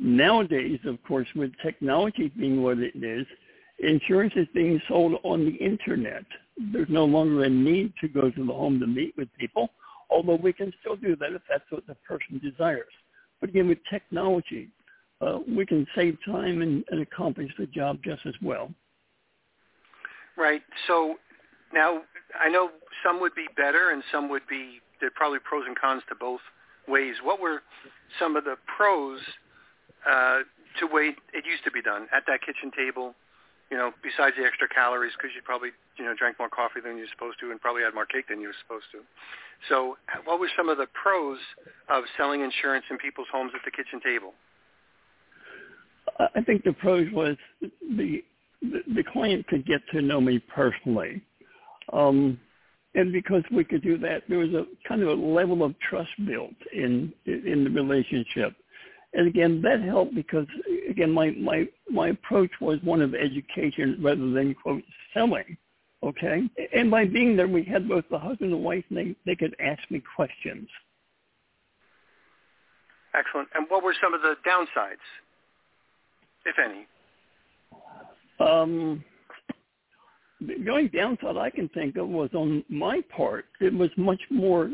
Nowadays, 0.03 0.79
of 0.85 0.97
course, 1.03 1.27
with 1.35 1.51
technology 1.63 2.31
being 2.35 2.63
what 2.63 2.79
it 2.79 2.95
is, 2.95 3.27
insurance 3.77 4.33
is 4.35 4.47
being 4.51 4.81
sold 4.87 5.19
on 5.23 5.45
the 5.45 5.55
internet. 5.63 6.25
There's 6.73 6.89
no 6.89 7.05
longer 7.05 7.43
a 7.43 7.49
need 7.49 7.93
to 8.01 8.07
go 8.07 8.31
to 8.31 8.45
the 8.45 8.51
home 8.51 8.79
to 8.79 8.87
meet 8.87 9.13
with 9.15 9.27
people, 9.37 9.69
although 10.09 10.37
we 10.41 10.53
can 10.53 10.73
still 10.81 10.95
do 10.95 11.15
that 11.17 11.33
if 11.33 11.43
that's 11.47 11.69
what 11.69 11.85
the 11.85 11.93
person 11.95 12.41
desires. 12.43 12.91
But 13.39 13.49
again, 13.49 13.67
with 13.67 13.77
technology, 13.91 14.69
uh, 15.21 15.37
we 15.47 15.67
can 15.67 15.85
save 15.95 16.17
time 16.25 16.63
and, 16.63 16.83
and 16.89 17.01
accomplish 17.01 17.51
the 17.59 17.67
job 17.67 17.99
just 18.03 18.25
as 18.25 18.33
well. 18.41 18.71
Right. 20.35 20.63
So 20.87 21.17
now 21.75 22.01
I 22.39 22.49
know 22.49 22.71
some 23.05 23.19
would 23.19 23.35
be 23.35 23.45
better 23.55 23.91
and 23.91 24.01
some 24.11 24.29
would 24.29 24.47
be 24.49 24.79
there 24.99 25.09
are 25.09 25.13
probably 25.15 25.39
pros 25.47 25.63
and 25.67 25.77
cons 25.77 26.01
to 26.09 26.15
both 26.15 26.41
ways. 26.87 27.15
What 27.23 27.39
were 27.39 27.61
some 28.19 28.35
of 28.35 28.45
the 28.45 28.55
pros 28.65 29.19
uh, 30.07 30.45
to 30.79 30.87
wait 30.87 31.15
it 31.33 31.45
used 31.45 31.63
to 31.65 31.71
be 31.71 31.81
done 31.81 32.07
at 32.13 32.23
that 32.27 32.41
kitchen 32.41 32.71
table? 32.75 33.13
You 33.69 33.77
know, 33.77 33.95
besides 34.03 34.35
the 34.35 34.43
extra 34.43 34.67
calories, 34.67 35.13
because 35.15 35.31
you 35.31 35.41
probably 35.43 35.71
you 35.95 36.03
know 36.03 36.13
drank 36.13 36.39
more 36.39 36.49
coffee 36.49 36.83
than 36.83 36.97
you're 36.97 37.11
supposed 37.11 37.39
to, 37.39 37.51
and 37.51 37.61
probably 37.61 37.83
had 37.83 37.93
more 37.93 38.05
cake 38.05 38.27
than 38.27 38.41
you 38.41 38.51
were 38.51 38.59
supposed 38.61 38.91
to. 38.91 38.99
So, 39.69 39.95
what 40.25 40.39
were 40.39 40.51
some 40.57 40.67
of 40.67 40.77
the 40.77 40.87
pros 40.91 41.39
of 41.87 42.03
selling 42.17 42.41
insurance 42.41 42.85
in 42.89 42.97
people's 42.97 43.31
homes 43.31 43.53
at 43.55 43.61
the 43.63 43.71
kitchen 43.71 44.01
table? 44.03 44.33
I 46.35 46.41
think 46.41 46.63
the 46.63 46.73
pros 46.73 47.07
was 47.13 47.37
the 47.61 48.23
the, 48.61 49.03
client 49.11 49.47
could 49.47 49.65
get 49.65 49.81
to 49.91 50.01
know 50.01 50.21
me 50.21 50.39
personally, 50.53 51.21
um, 51.93 52.39
and 52.93 53.11
because 53.11 53.43
we 53.51 53.63
could 53.63 53.81
do 53.81 53.97
that, 53.99 54.23
there 54.29 54.37
was 54.37 54.53
a 54.53 54.65
kind 54.87 55.01
of 55.01 55.07
a 55.07 55.13
level 55.13 55.63
of 55.63 55.73
trust 55.79 56.11
built 56.27 56.53
in 56.73 57.11
in 57.25 57.63
the 57.63 57.69
relationship. 57.69 58.53
And 59.13 59.27
again, 59.27 59.61
that 59.63 59.81
helped 59.81 60.15
because 60.15 60.47
again, 60.89 61.11
my 61.11 61.31
my 61.31 61.67
my 61.89 62.09
approach 62.09 62.51
was 62.61 62.79
one 62.83 63.01
of 63.01 63.13
education 63.13 63.99
rather 64.01 64.29
than 64.31 64.55
quote 64.55 64.83
selling. 65.13 65.57
Okay, 66.03 66.49
and 66.73 66.89
by 66.89 67.05
being 67.05 67.35
there, 67.35 67.47
we 67.47 67.63
had 67.63 67.87
both 67.87 68.05
the 68.09 68.17
husband 68.17 68.53
and 68.53 68.63
wife, 68.63 68.83
and 68.89 68.97
they 68.97 69.15
they 69.25 69.35
could 69.35 69.55
ask 69.59 69.79
me 69.91 70.01
questions. 70.15 70.67
Excellent. 73.13 73.49
And 73.53 73.67
what 73.69 73.83
were 73.83 73.93
some 74.01 74.13
of 74.13 74.21
the 74.21 74.35
downsides? 74.47 75.03
if 76.45 76.55
any? 76.63 76.87
Um, 78.39 79.03
the 80.39 80.69
only 80.69 80.87
downside 80.87 81.37
I 81.37 81.49
can 81.49 81.69
think 81.69 81.97
of 81.97 82.07
was 82.07 82.29
on 82.33 82.63
my 82.69 83.01
part. 83.15 83.45
It 83.59 83.73
was 83.73 83.89
much 83.97 84.21
more 84.29 84.71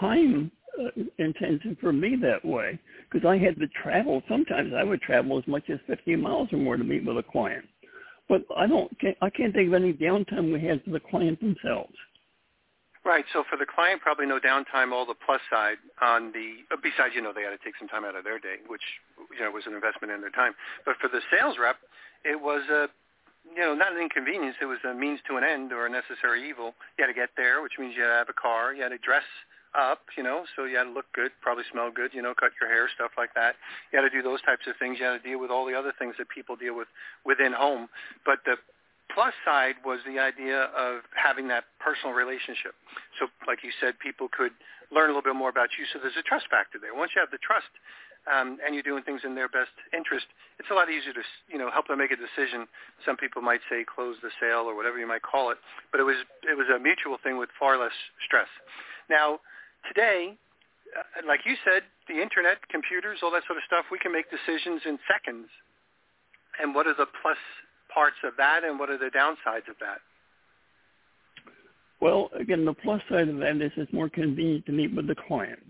time 0.00 0.50
uh, 0.78 1.02
intensive 1.18 1.76
for 1.80 1.92
me 1.92 2.16
that 2.22 2.44
way 2.44 2.78
because 3.10 3.26
I 3.26 3.38
had 3.38 3.58
to 3.58 3.66
travel. 3.82 4.22
Sometimes 4.28 4.72
I 4.76 4.84
would 4.84 5.00
travel 5.00 5.38
as 5.38 5.46
much 5.46 5.70
as 5.70 5.78
50 5.86 6.16
miles 6.16 6.48
or 6.52 6.58
more 6.58 6.76
to 6.76 6.84
meet 6.84 7.04
with 7.04 7.18
a 7.18 7.22
client. 7.22 7.64
But 8.28 8.42
I 8.56 8.66
don't. 8.66 8.90
I 9.22 9.30
can't 9.30 9.54
think 9.54 9.68
of 9.68 9.74
any 9.74 9.92
downtime 9.92 10.52
we 10.52 10.60
had 10.60 10.82
for 10.82 10.90
the 10.90 11.00
client 11.00 11.40
themselves. 11.40 11.94
Right. 13.04 13.24
So 13.32 13.44
for 13.48 13.56
the 13.56 13.66
client, 13.66 14.00
probably 14.02 14.26
no 14.26 14.40
downtime. 14.40 14.90
All 14.90 15.06
the 15.06 15.14
plus 15.14 15.40
side 15.48 15.76
on 16.02 16.32
the 16.32 16.66
uh, 16.74 16.76
besides, 16.82 17.14
you 17.14 17.22
know, 17.22 17.32
they 17.32 17.42
had 17.42 17.54
to 17.54 17.62
take 17.62 17.78
some 17.78 17.86
time 17.86 18.04
out 18.04 18.16
of 18.16 18.24
their 18.24 18.40
day, 18.40 18.56
which 18.66 18.82
you 19.30 19.44
know 19.44 19.50
was 19.52 19.62
an 19.66 19.74
investment 19.74 20.12
in 20.12 20.20
their 20.20 20.34
time. 20.34 20.54
But 20.84 20.96
for 21.00 21.06
the 21.08 21.20
sales 21.30 21.54
rep, 21.54 21.76
it 22.24 22.34
was 22.34 22.66
a 22.68 22.88
you 23.54 23.62
know 23.62 23.76
not 23.76 23.94
an 23.94 24.02
inconvenience. 24.02 24.56
It 24.60 24.66
was 24.66 24.82
a 24.82 24.92
means 24.92 25.20
to 25.30 25.36
an 25.36 25.44
end 25.44 25.72
or 25.72 25.86
a 25.86 25.90
necessary 25.90 26.48
evil. 26.50 26.74
You 26.98 27.06
had 27.06 27.14
to 27.14 27.14
get 27.14 27.30
there, 27.36 27.62
which 27.62 27.78
means 27.78 27.94
you 27.94 28.02
had 28.02 28.10
to 28.10 28.18
have 28.26 28.28
a 28.28 28.34
car. 28.34 28.74
You 28.74 28.82
had 28.82 28.90
to 28.90 28.98
dress 28.98 29.22
up, 29.74 30.02
you 30.16 30.22
know, 30.22 30.44
so 30.54 30.64
you 30.64 30.76
had 30.76 30.84
to 30.84 30.94
look 30.94 31.06
good, 31.14 31.32
probably 31.40 31.64
smell 31.70 31.90
good, 31.90 32.12
you 32.14 32.22
know, 32.22 32.34
cut 32.38 32.52
your 32.60 32.70
hair, 32.70 32.88
stuff 32.94 33.12
like 33.16 33.34
that. 33.34 33.56
You 33.92 34.00
had 34.00 34.08
to 34.08 34.14
do 34.14 34.22
those 34.22 34.42
types 34.42 34.66
of 34.66 34.74
things. 34.78 34.98
You 35.00 35.06
had 35.06 35.22
to 35.22 35.28
deal 35.28 35.40
with 35.40 35.50
all 35.50 35.66
the 35.66 35.74
other 35.74 35.92
things 35.98 36.14
that 36.18 36.28
people 36.28 36.56
deal 36.56 36.76
with 36.76 36.88
within 37.24 37.52
home. 37.52 37.88
But 38.24 38.40
the 38.44 38.56
plus 39.14 39.34
side 39.44 39.76
was 39.84 40.00
the 40.06 40.18
idea 40.18 40.68
of 40.76 41.02
having 41.14 41.48
that 41.48 41.64
personal 41.80 42.14
relationship. 42.14 42.74
So 43.18 43.28
like 43.46 43.62
you 43.62 43.70
said, 43.80 43.98
people 43.98 44.28
could 44.28 44.52
learn 44.90 45.10
a 45.10 45.12
little 45.14 45.26
bit 45.26 45.36
more 45.36 45.50
about 45.50 45.70
you. 45.78 45.84
So 45.92 45.98
there's 45.98 46.18
a 46.18 46.26
trust 46.26 46.46
factor 46.50 46.78
there. 46.78 46.94
Once 46.94 47.12
you 47.14 47.20
have 47.20 47.30
the 47.30 47.42
trust 47.42 47.70
um, 48.26 48.58
and 48.64 48.74
you're 48.74 48.86
doing 48.86 49.02
things 49.02 49.22
in 49.24 49.34
their 49.34 49.48
best 49.48 49.74
interest, 49.94 50.26
it's 50.58 50.70
a 50.70 50.74
lot 50.74 50.90
easier 50.90 51.12
to 51.14 51.24
you 51.50 51.58
know 51.58 51.70
help 51.70 51.88
them 51.88 51.98
make 51.98 52.10
a 52.10 52.18
decision. 52.18 52.66
Some 53.04 53.16
people 53.16 53.42
might 53.42 53.62
say 53.70 53.86
close 53.86 54.16
the 54.22 54.30
sale 54.40 54.66
or 54.66 54.74
whatever 54.74 54.98
you 54.98 55.06
might 55.06 55.22
call 55.22 55.50
it, 55.50 55.58
but 55.90 56.00
it 56.00 56.06
was 56.06 56.16
it 56.42 56.56
was 56.58 56.66
a 56.68 56.78
mutual 56.78 57.18
thing 57.22 57.38
with 57.38 57.50
far 57.58 57.78
less 57.78 57.94
stress. 58.24 58.50
Now 59.08 59.40
today, 59.88 60.36
uh, 60.96 61.26
like 61.26 61.40
you 61.44 61.54
said, 61.64 61.82
the 62.08 62.20
internet, 62.20 62.58
computers, 62.68 63.20
all 63.22 63.30
that 63.32 63.42
sort 63.46 63.58
of 63.58 63.64
stuff, 63.66 63.86
we 63.90 63.98
can 63.98 64.12
make 64.12 64.26
decisions 64.30 64.82
in 64.86 64.98
seconds. 65.10 65.48
And 66.62 66.74
what 66.74 66.86
are 66.86 66.94
the 66.94 67.06
plus 67.22 67.38
parts 67.92 68.16
of 68.24 68.32
that 68.38 68.64
and 68.64 68.78
what 68.78 68.90
are 68.90 68.98
the 68.98 69.10
downsides 69.10 69.68
of 69.68 69.76
that? 69.80 70.00
Well, 72.00 72.30
again, 72.38 72.64
the 72.64 72.74
plus 72.74 73.00
side 73.08 73.28
of 73.28 73.38
that 73.38 73.56
is 73.56 73.72
it's 73.76 73.92
more 73.92 74.08
convenient 74.08 74.66
to 74.66 74.72
meet 74.72 74.94
with 74.94 75.06
the 75.06 75.14
client 75.14 75.60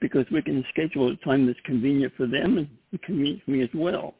because 0.00 0.26
we 0.30 0.42
can 0.42 0.64
schedule 0.70 1.10
a 1.10 1.16
time 1.24 1.46
that's 1.46 1.58
convenient 1.64 2.12
for 2.16 2.26
them 2.26 2.58
and 2.58 3.02
convenient 3.02 3.42
for 3.44 3.50
me 3.52 3.62
as 3.62 3.70
well. 3.74 4.14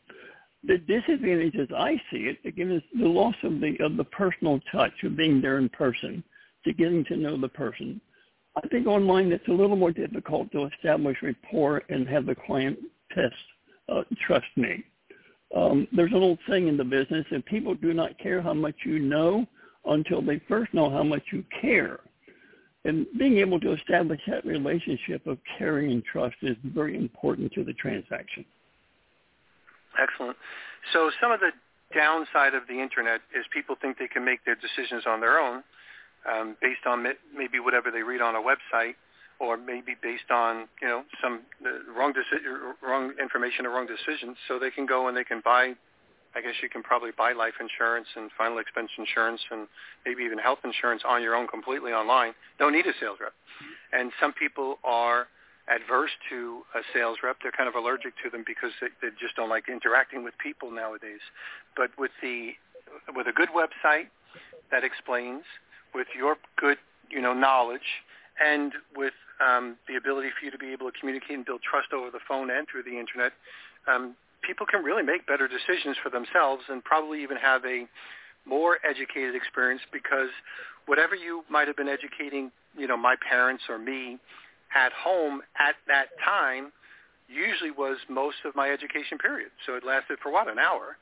The 0.67 0.79
disadvantage, 0.79 1.57
as 1.57 1.69
I 1.77 2.01
see 2.11 2.29
it, 2.29 2.39
again, 2.47 2.71
is 2.71 2.83
the 2.99 3.07
loss 3.07 3.35
of 3.43 3.61
the 3.61 3.77
of 3.81 3.99
the 3.99 4.05
personal 4.05 4.61
touch 4.73 4.95
of 5.03 5.15
being 5.15 5.43
there 5.43 5.59
in 5.59 5.69
person, 5.69 6.25
to 6.65 6.73
getting 6.73 7.05
to 7.05 7.17
know 7.17 7.39
the 7.39 7.49
person. 7.49 8.01
I 8.57 8.67
think 8.69 8.87
online 8.87 9.33
it's 9.33 9.49
a 9.49 9.53
little 9.53 9.77
more 9.77 9.91
difficult 9.91 10.51
to 10.53 10.67
establish 10.67 11.17
rapport 11.23 11.83
and 11.89 12.09
have 12.09 12.27
the 12.27 12.35
client 12.35 12.79
test 13.13 13.35
uh, 13.89 14.03
trust 14.27 14.47
me. 14.57 14.85
Um, 15.55 15.87
there's 15.93 16.13
an 16.13 16.23
old 16.23 16.39
saying 16.49 16.69
in 16.69 16.77
the 16.77 16.85
business 16.85 17.27
that 17.31 17.45
people 17.47 17.75
do 17.75 17.93
not 17.93 18.19
care 18.19 18.43
how 18.43 18.55
much 18.55 18.75
you 18.85 18.99
know 18.99 19.47
until 19.85 20.23
they 20.23 20.41
first 20.49 20.73
know 20.73 20.91
how 20.91 21.03
much 21.03 21.23
you 21.33 21.45
care. 21.61 22.01
And 22.85 23.07
being 23.19 23.39
able 23.39 23.61
to 23.61 23.73
establish 23.73 24.21
that 24.27 24.45
relationship 24.45 25.27
of 25.27 25.39
caring 25.59 25.91
and 25.91 26.05
trust 26.05 26.37
is 26.43 26.57
very 26.65 26.97
important 26.97 27.53
to 27.53 27.65
the 27.65 27.73
transaction. 27.75 28.45
Excellent. 30.01 30.37
So 30.93 31.11
some 31.21 31.33
of 31.33 31.41
the 31.41 31.51
downside 31.95 32.55
of 32.55 32.63
the 32.69 32.81
internet 32.81 33.21
is 33.37 33.45
people 33.53 33.77
think 33.81 33.99
they 33.99 34.09
can 34.09 34.25
make 34.25 34.45
their 34.45 34.57
decisions 34.57 35.05
on 35.07 35.21
their 35.21 35.39
own 35.39 35.63
um, 36.31 36.57
based 36.61 36.87
on 36.87 37.03
maybe 37.37 37.59
whatever 37.61 37.91
they 37.91 38.03
read 38.03 38.21
on 38.21 38.35
a 38.37 38.41
website 38.41 38.95
or 39.41 39.57
maybe 39.57 39.97
based 40.03 40.31
on 40.31 40.69
you 40.81 40.89
know 40.89 41.03
some 41.23 41.43
uh, 41.65 41.93
wrong 41.97 42.13
deci- 42.13 42.45
wrong 42.83 43.13
information 43.21 43.67
or 43.67 43.71
wrong 43.71 43.87
decisions. 43.87 44.37
So 44.49 44.59
they 44.59 44.71
can 44.71 44.87
go 44.87 45.09
and 45.09 45.17
they 45.17 45.25
can 45.25 45.43
buy. 45.45 45.75
I 46.37 46.41
guess 46.41 46.55
you 46.63 46.69
can 46.69 46.83
probably 46.83 47.11
buy 47.17 47.33
life 47.33 47.55
insurance 47.61 48.09
and 48.17 48.29
final 48.37 48.59
expense 48.59 48.91
insurance 48.99 49.41
and 49.53 49.69
maybe 50.05 50.25
even 50.25 50.39
health 50.39 50.59
insurance 50.65 51.03
on 51.07 51.23
your 51.23 51.37
own 51.37 51.47
completely 51.47 51.93
online. 51.93 52.35
Don't 52.59 52.73
need 52.73 52.87
a 52.87 52.93
sales 52.99 53.19
rep. 53.21 53.35
And 53.93 54.11
some 54.21 54.33
people 54.33 54.79
are 54.83 55.29
adverse 55.69 56.11
to 56.31 56.63
a 56.75 56.81
sales 56.93 57.19
rep. 57.23 57.37
They're 57.41 57.55
kind 57.55 57.69
of 57.69 57.77
allergic 57.77 58.15
to 58.25 58.31
them 58.31 58.43
because 58.45 58.71
they, 58.81 58.89
they 59.01 59.15
just 59.21 59.37
don't 59.37 59.49
like 59.49 59.69
interacting 59.69 60.25
with 60.25 60.35
people 60.43 60.73
nowadays. 60.73 61.23
But 61.77 61.91
with 61.97 62.11
the 62.21 62.53
with 63.15 63.27
a 63.29 63.33
good 63.33 63.51
website 63.55 64.11
that 64.71 64.83
explains, 64.83 65.45
with 65.95 66.09
your 66.17 66.37
good 66.57 66.79
you 67.11 67.21
know 67.21 67.33
knowledge 67.33 68.03
and 68.41 68.73
with 68.97 69.15
um, 69.41 69.77
the 69.89 69.97
ability 69.97 70.29
for 70.39 70.45
you 70.45 70.51
to 70.51 70.59
be 70.59 70.73
able 70.73 70.91
to 70.91 70.99
communicate 70.99 71.37
and 71.37 71.45
build 71.45 71.61
trust 71.63 71.93
over 71.93 72.11
the 72.11 72.23
phone 72.27 72.51
and 72.51 72.67
through 72.71 72.83
the 72.83 72.99
internet, 72.99 73.33
um, 73.87 74.15
people 74.43 74.67
can 74.67 74.83
really 74.83 75.03
make 75.03 75.27
better 75.27 75.49
decisions 75.49 75.97
for 76.03 76.11
themselves 76.11 76.63
and 76.69 76.83
probably 76.85 77.23
even 77.23 77.37
have 77.37 77.65
a 77.65 77.87
more 78.47 78.79
educated 78.89 79.35
experience 79.35 79.83
because 79.93 80.29
whatever 80.87 81.15
you 81.15 81.43
might 81.51 81.67
have 81.67 81.77
been 81.77 81.89
educating, 81.89 82.51
you 82.77 82.87
know, 82.87 82.97
my 82.97 83.17
parents 83.29 83.65
or 83.69 83.79
me 83.79 84.19
at 84.75 84.93
home 84.93 85.41
at 85.59 85.77
that 85.87 86.09
time 86.25 86.73
usually 87.29 87.71
was 87.71 87.97
most 88.09 88.37
of 88.45 88.55
my 88.55 88.69
education 88.71 89.17
period. 89.19 89.51
So 89.67 89.75
it 89.75 89.85
lasted 89.85 90.19
for 90.23 90.31
what, 90.31 90.49
an 90.49 90.59
hour? 90.59 90.97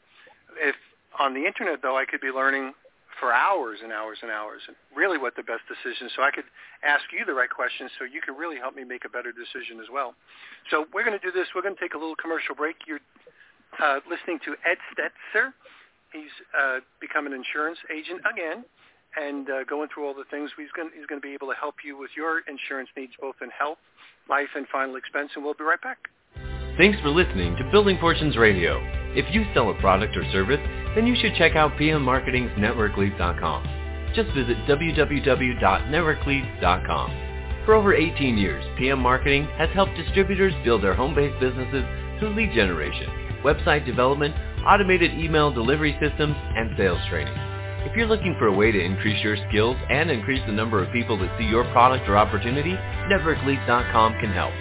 If 0.61 0.77
on 1.19 1.35
the 1.35 1.45
internet 1.45 1.81
though 1.83 1.99
I 1.99 2.05
could 2.05 2.21
be 2.21 2.29
learning 2.29 2.73
for 3.21 3.33
hours 3.33 3.81
and 3.83 3.93
hours 3.93 4.19
and 4.23 4.31
hours 4.31 4.63
and 4.67 4.77
really 4.95 5.19
what 5.19 5.37
the 5.37 5.43
best 5.43 5.63
decision 5.69 6.09
so 6.17 6.23
I 6.23 6.31
could 6.31 6.49
ask 6.85 7.05
you 7.13 7.25
the 7.25 7.35
right 7.35 7.51
questions 7.51 7.91
so 7.99 8.05
you 8.05 8.21
could 8.21 8.39
really 8.39 8.57
help 8.57 8.75
me 8.75 8.85
make 8.85 9.05
a 9.05 9.13
better 9.13 9.33
decision 9.33 9.81
as 9.81 9.89
well. 9.93 10.15
So 10.71 10.87
we're 10.93 11.05
going 11.05 11.19
to 11.19 11.25
do 11.25 11.33
this. 11.33 11.49
We're 11.55 11.63
going 11.63 11.77
to 11.77 11.81
take 11.81 11.95
a 11.95 12.01
little 12.01 12.17
commercial 12.17 12.55
break. 12.55 12.77
You're 12.87 13.05
uh, 13.79 14.01
listening 14.09 14.39
to 14.45 14.57
Ed 14.65 14.79
Stetser. 14.93 15.53
He's 16.13 16.33
uh, 16.53 16.81
become 17.01 17.27
an 17.27 17.33
insurance 17.33 17.79
agent 17.89 18.21
again 18.29 18.65
and 19.17 19.49
uh, 19.49 19.65
going 19.65 19.89
through 19.93 20.07
all 20.07 20.15
the 20.15 20.29
things. 20.31 20.51
He's 20.57 20.73
going, 20.75 20.91
he's 20.97 21.07
going 21.07 21.21
to 21.21 21.27
be 21.27 21.35
able 21.35 21.49
to 21.49 21.59
help 21.59 21.85
you 21.85 21.99
with 21.99 22.11
your 22.17 22.41
insurance 22.49 22.89
needs 22.97 23.13
both 23.21 23.37
in 23.43 23.51
health, 23.51 23.79
life, 24.29 24.53
and 24.55 24.67
final 24.69 24.97
expense. 24.97 25.31
And 25.37 25.45
we'll 25.45 25.55
be 25.55 25.65
right 25.65 25.81
back. 25.81 26.09
Thanks 26.79 27.01
for 27.01 27.09
listening 27.09 27.57
to 27.57 27.69
Building 27.71 27.99
Fortunes 28.01 28.37
Radio. 28.37 29.02
If 29.15 29.35
you 29.35 29.47
sell 29.55 29.71
a 29.71 29.81
product 29.81 30.15
or 30.17 30.31
service, 30.33 30.61
then 30.95 31.07
you 31.07 31.17
should 31.17 31.35
check 31.35 31.57
out 31.57 31.79
PM 31.79 32.03
Marketing's 32.03 32.51
NetworkLeads.com. 32.53 33.65
Just 34.15 34.31
visit 34.33 34.57
www.networkleads.com. 34.69 37.19
For 37.65 37.75
over 37.75 37.95
18 37.95 38.37
years, 38.37 38.65
PM 38.77 38.99
Marketing 38.99 39.47
has 39.57 39.71
helped 39.71 39.95
distributors 39.97 40.53
build 40.65 40.83
their 40.83 40.95
home-based 40.95 41.39
businesses 41.41 41.85
through 42.19 42.35
lead 42.35 42.53
generation, 42.53 43.07
website 43.45 43.87
development, 43.87 44.35
automated 44.67 45.13
email 45.13 45.53
delivery 45.53 45.97
systems, 46.01 46.35
and 46.57 46.73
sales 46.77 46.99
training. 47.09 47.33
If 47.85 47.97
you're 47.97 48.07
looking 48.07 48.37
for 48.39 48.47
a 48.47 48.53
way 48.53 48.71
to 48.73 48.81
increase 48.81 49.23
your 49.25 49.37
skills 49.49 49.77
and 49.91 50.11
increase 50.11 50.41
the 50.47 50.53
number 50.53 50.83
of 50.83 50.93
people 50.93 51.19
that 51.19 51.37
see 51.39 51.45
your 51.45 51.65
product 51.73 52.09
or 52.09 52.17
opportunity, 52.17 52.73
NetworkLeads.com 53.11 54.15
can 54.21 54.33
help. 54.33 54.53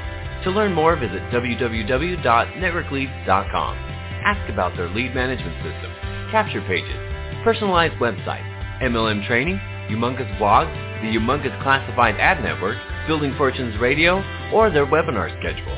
To 0.43 0.51
learn 0.51 0.73
more, 0.73 0.95
visit 0.95 1.21
www.networkleads.com. 1.31 3.90
Ask 4.23 4.49
about 4.49 4.75
their 4.77 4.89
lead 4.89 5.15
management 5.15 5.55
system, 5.57 5.91
capture 6.31 6.61
pages, 6.61 6.95
personalized 7.43 7.95
websites, 7.95 8.45
MLM 8.81 9.25
training, 9.27 9.57
humongous 9.89 10.29
blogs, 10.37 10.73
the 11.01 11.07
humongous 11.07 11.61
classified 11.63 12.15
ad 12.15 12.43
network, 12.43 12.77
Building 13.07 13.33
Fortunes 13.37 13.79
Radio, 13.79 14.23
or 14.53 14.69
their 14.69 14.85
webinar 14.85 15.29
schedule. 15.39 15.75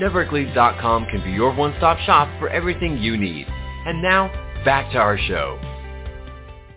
NetworkLeads.com 0.00 1.06
can 1.06 1.22
be 1.22 1.30
your 1.30 1.54
one-stop 1.54 1.98
shop 2.00 2.28
for 2.40 2.48
everything 2.48 2.98
you 2.98 3.16
need. 3.16 3.46
And 3.86 4.02
now, 4.02 4.28
back 4.64 4.90
to 4.92 4.98
our 4.98 5.16
show. 5.16 5.58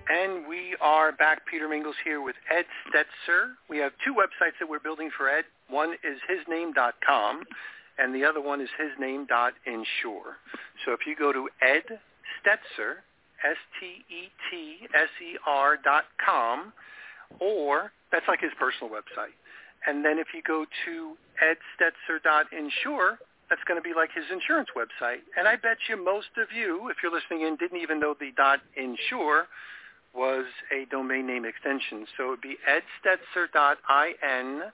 And 0.10 0.48
we 0.48 0.78
are 0.82 1.12
back. 1.12 1.46
Peter 1.50 1.68
Mingils 1.68 1.98
here 2.04 2.22
with 2.22 2.36
Ed 2.56 2.66
Stetser. 2.88 3.54
We 3.70 3.80
have 3.80 3.92
two 4.06 4.14
websites 4.14 4.54
that 4.60 4.70
we're 4.70 4.80
building 4.80 5.10
for 5.18 5.30
Ed. 5.30 5.46
One 5.70 5.94
is 5.94 6.20
hisname.com, 6.30 7.44
and 7.98 8.14
the 8.14 8.24
other 8.24 8.42
one 8.42 8.62
is 8.62 8.70
his 8.78 8.92
name 9.00 9.26
dot 9.26 9.54
insure. 9.66 10.38
So 10.86 10.94
if 10.94 11.08
you 11.08 11.16
go 11.16 11.34
to 11.34 11.50
Ed 11.62 12.00
Stetser, 12.40 13.02
S-T-E-T-S-E-R 13.44 15.78
dot 15.84 16.06
com, 16.24 16.74
or 17.40 17.92
that's 18.12 18.28
like 18.28 18.42
his 18.42 18.52
personal 18.60 18.92
website. 18.92 19.34
And 19.86 20.04
then 20.04 20.18
if 20.18 20.34
you 20.34 20.42
go 20.42 20.66
to 20.86 21.16
edstetser 21.44 22.20
dot 22.24 22.48
insure, 22.52 23.20
that's 23.50 23.64
going 23.68 23.80
to 23.80 23.84
be 23.84 23.94
like 23.96 24.12
his 24.14 24.26
insurance 24.32 24.70
website. 24.76 25.22
And 25.38 25.48
I 25.48 25.56
bet 25.56 25.78
you 25.88 25.96
most 26.04 26.36
of 26.38 26.52
you, 26.56 26.90
if 26.90 26.98
you're 27.02 27.14
listening 27.14 27.44
in, 27.48 27.56
didn't 27.56 27.80
even 27.80 28.00
know 28.00 28.16
the 28.20 28.32
dot 28.36 28.60
insure 28.76 29.48
was 30.16 30.46
a 30.74 30.86
domain 30.90 31.28
name 31.28 31.46
extension. 31.46 32.08
So 32.18 32.26
it 32.26 32.30
would 32.30 32.42
be 32.42 32.58
edstetser.insure. 32.68 34.74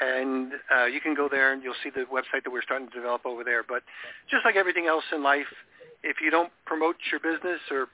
And 0.00 0.52
uh, 0.74 0.84
you 0.84 1.00
can 1.00 1.14
go 1.14 1.28
there 1.30 1.52
and 1.52 1.62
you'll 1.62 1.78
see 1.82 1.90
the 1.90 2.04
website 2.12 2.44
that 2.44 2.50
we're 2.52 2.62
starting 2.62 2.88
to 2.88 2.94
develop 2.94 3.24
over 3.24 3.42
there. 3.44 3.62
But 3.62 3.82
just 4.30 4.44
like 4.44 4.56
everything 4.56 4.86
else 4.86 5.04
in 5.12 5.22
life, 5.22 5.46
if 6.02 6.16
you 6.22 6.30
don't 6.30 6.52
promote 6.66 6.96
your 7.10 7.20
business 7.20 7.60
or 7.70 7.86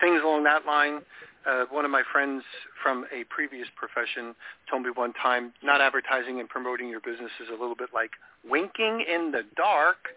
things 0.00 0.20
along 0.22 0.44
that 0.44 0.64
line, 0.66 1.00
uh, 1.46 1.64
one 1.70 1.84
of 1.84 1.90
my 1.90 2.02
friends 2.10 2.42
from 2.82 3.04
a 3.12 3.24
previous 3.28 3.68
profession 3.76 4.34
told 4.70 4.82
me 4.82 4.90
one 4.94 5.12
time, 5.14 5.52
not 5.62 5.80
advertising 5.80 6.40
and 6.40 6.48
promoting 6.48 6.88
your 6.88 7.00
business 7.00 7.30
is 7.42 7.48
a 7.48 7.60
little 7.60 7.76
bit 7.76 7.90
like 7.92 8.10
winking 8.48 9.04
in 9.12 9.30
the 9.30 9.42
dark. 9.56 10.08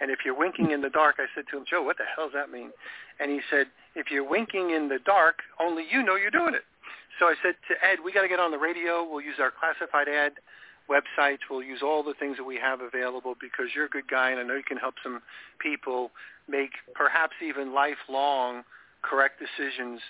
And 0.00 0.10
if 0.10 0.18
you're 0.24 0.36
winking 0.36 0.72
in 0.72 0.82
the 0.82 0.90
dark, 0.90 1.16
I 1.18 1.26
said 1.34 1.44
to 1.52 1.58
him, 1.58 1.64
Joe, 1.70 1.82
what 1.82 1.96
the 1.96 2.04
hell 2.04 2.26
does 2.26 2.34
that 2.34 2.50
mean? 2.50 2.70
And 3.20 3.30
he 3.30 3.40
said, 3.48 3.68
if 3.94 4.10
you're 4.10 4.28
winking 4.28 4.70
in 4.70 4.88
the 4.88 4.98
dark, 5.06 5.38
only 5.60 5.84
you 5.90 6.02
know 6.02 6.16
you're 6.16 6.34
doing 6.34 6.54
it. 6.54 6.64
So 7.18 7.26
I 7.26 7.34
said 7.42 7.54
to 7.70 7.74
Ed, 7.86 7.98
we 8.04 8.12
got 8.12 8.22
to 8.22 8.28
get 8.28 8.40
on 8.40 8.50
the 8.50 8.58
radio. 8.58 9.06
We'll 9.08 9.22
use 9.22 9.38
our 9.38 9.52
classified 9.54 10.08
ad 10.08 10.32
websites. 10.90 11.38
We'll 11.50 11.62
use 11.62 11.80
all 11.82 12.02
the 12.02 12.14
things 12.18 12.36
that 12.36 12.44
we 12.44 12.56
have 12.56 12.80
available 12.80 13.34
because 13.40 13.66
you're 13.74 13.86
a 13.86 13.90
good 13.90 14.08
guy, 14.08 14.30
and 14.30 14.40
I 14.40 14.42
know 14.42 14.54
you 14.54 14.62
can 14.62 14.76
help 14.76 14.94
some 15.02 15.22
people 15.58 16.10
make 16.48 16.72
perhaps 16.94 17.34
even 17.46 17.72
lifelong 17.72 18.64
correct 19.02 19.40
decisions 19.40 20.00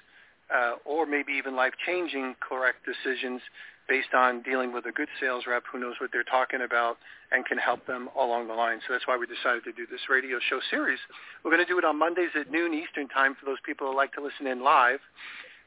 uh, 0.55 0.75
or 0.85 1.07
maybe 1.07 1.33
even 1.33 1.57
life-changing 1.57 2.37
correct 2.41 2.85
decisions 2.85 3.41
based 3.89 4.15
on 4.15 4.43
dealing 4.43 4.73
with 4.73 4.87
a 4.87 4.93
good 4.93 5.09
sales 5.21 5.45
rep 5.47 5.63
who 5.71 5.79
knows 5.79 5.95
what 6.01 6.11
they're 6.13 6.25
talking 6.25 6.63
about 6.63 6.97
and 7.33 7.45
can 7.45 7.59
help 7.59 7.87
them 7.87 8.09
along 8.19 8.49
the 8.49 8.55
line. 8.55 8.81
So 8.87 8.95
that's 8.95 9.07
why 9.07 9.17
we 9.17 9.27
decided 9.27 9.65
to 9.65 9.73
do 9.73 9.87
this 9.91 10.01
radio 10.09 10.39
show 10.49 10.61
series. 10.71 10.99
We're 11.45 11.51
going 11.51 11.65
to 11.65 11.69
do 11.71 11.79
it 11.79 11.85
on 11.85 11.99
Mondays 11.99 12.31
at 12.39 12.51
noon 12.51 12.73
Eastern 12.73 13.09
time 13.09 13.37
for 13.39 13.45
those 13.45 13.61
people 13.65 13.91
who 13.91 13.97
like 13.97 14.13
to 14.15 14.23
listen 14.23 14.47
in 14.47 14.65
live. 14.65 15.01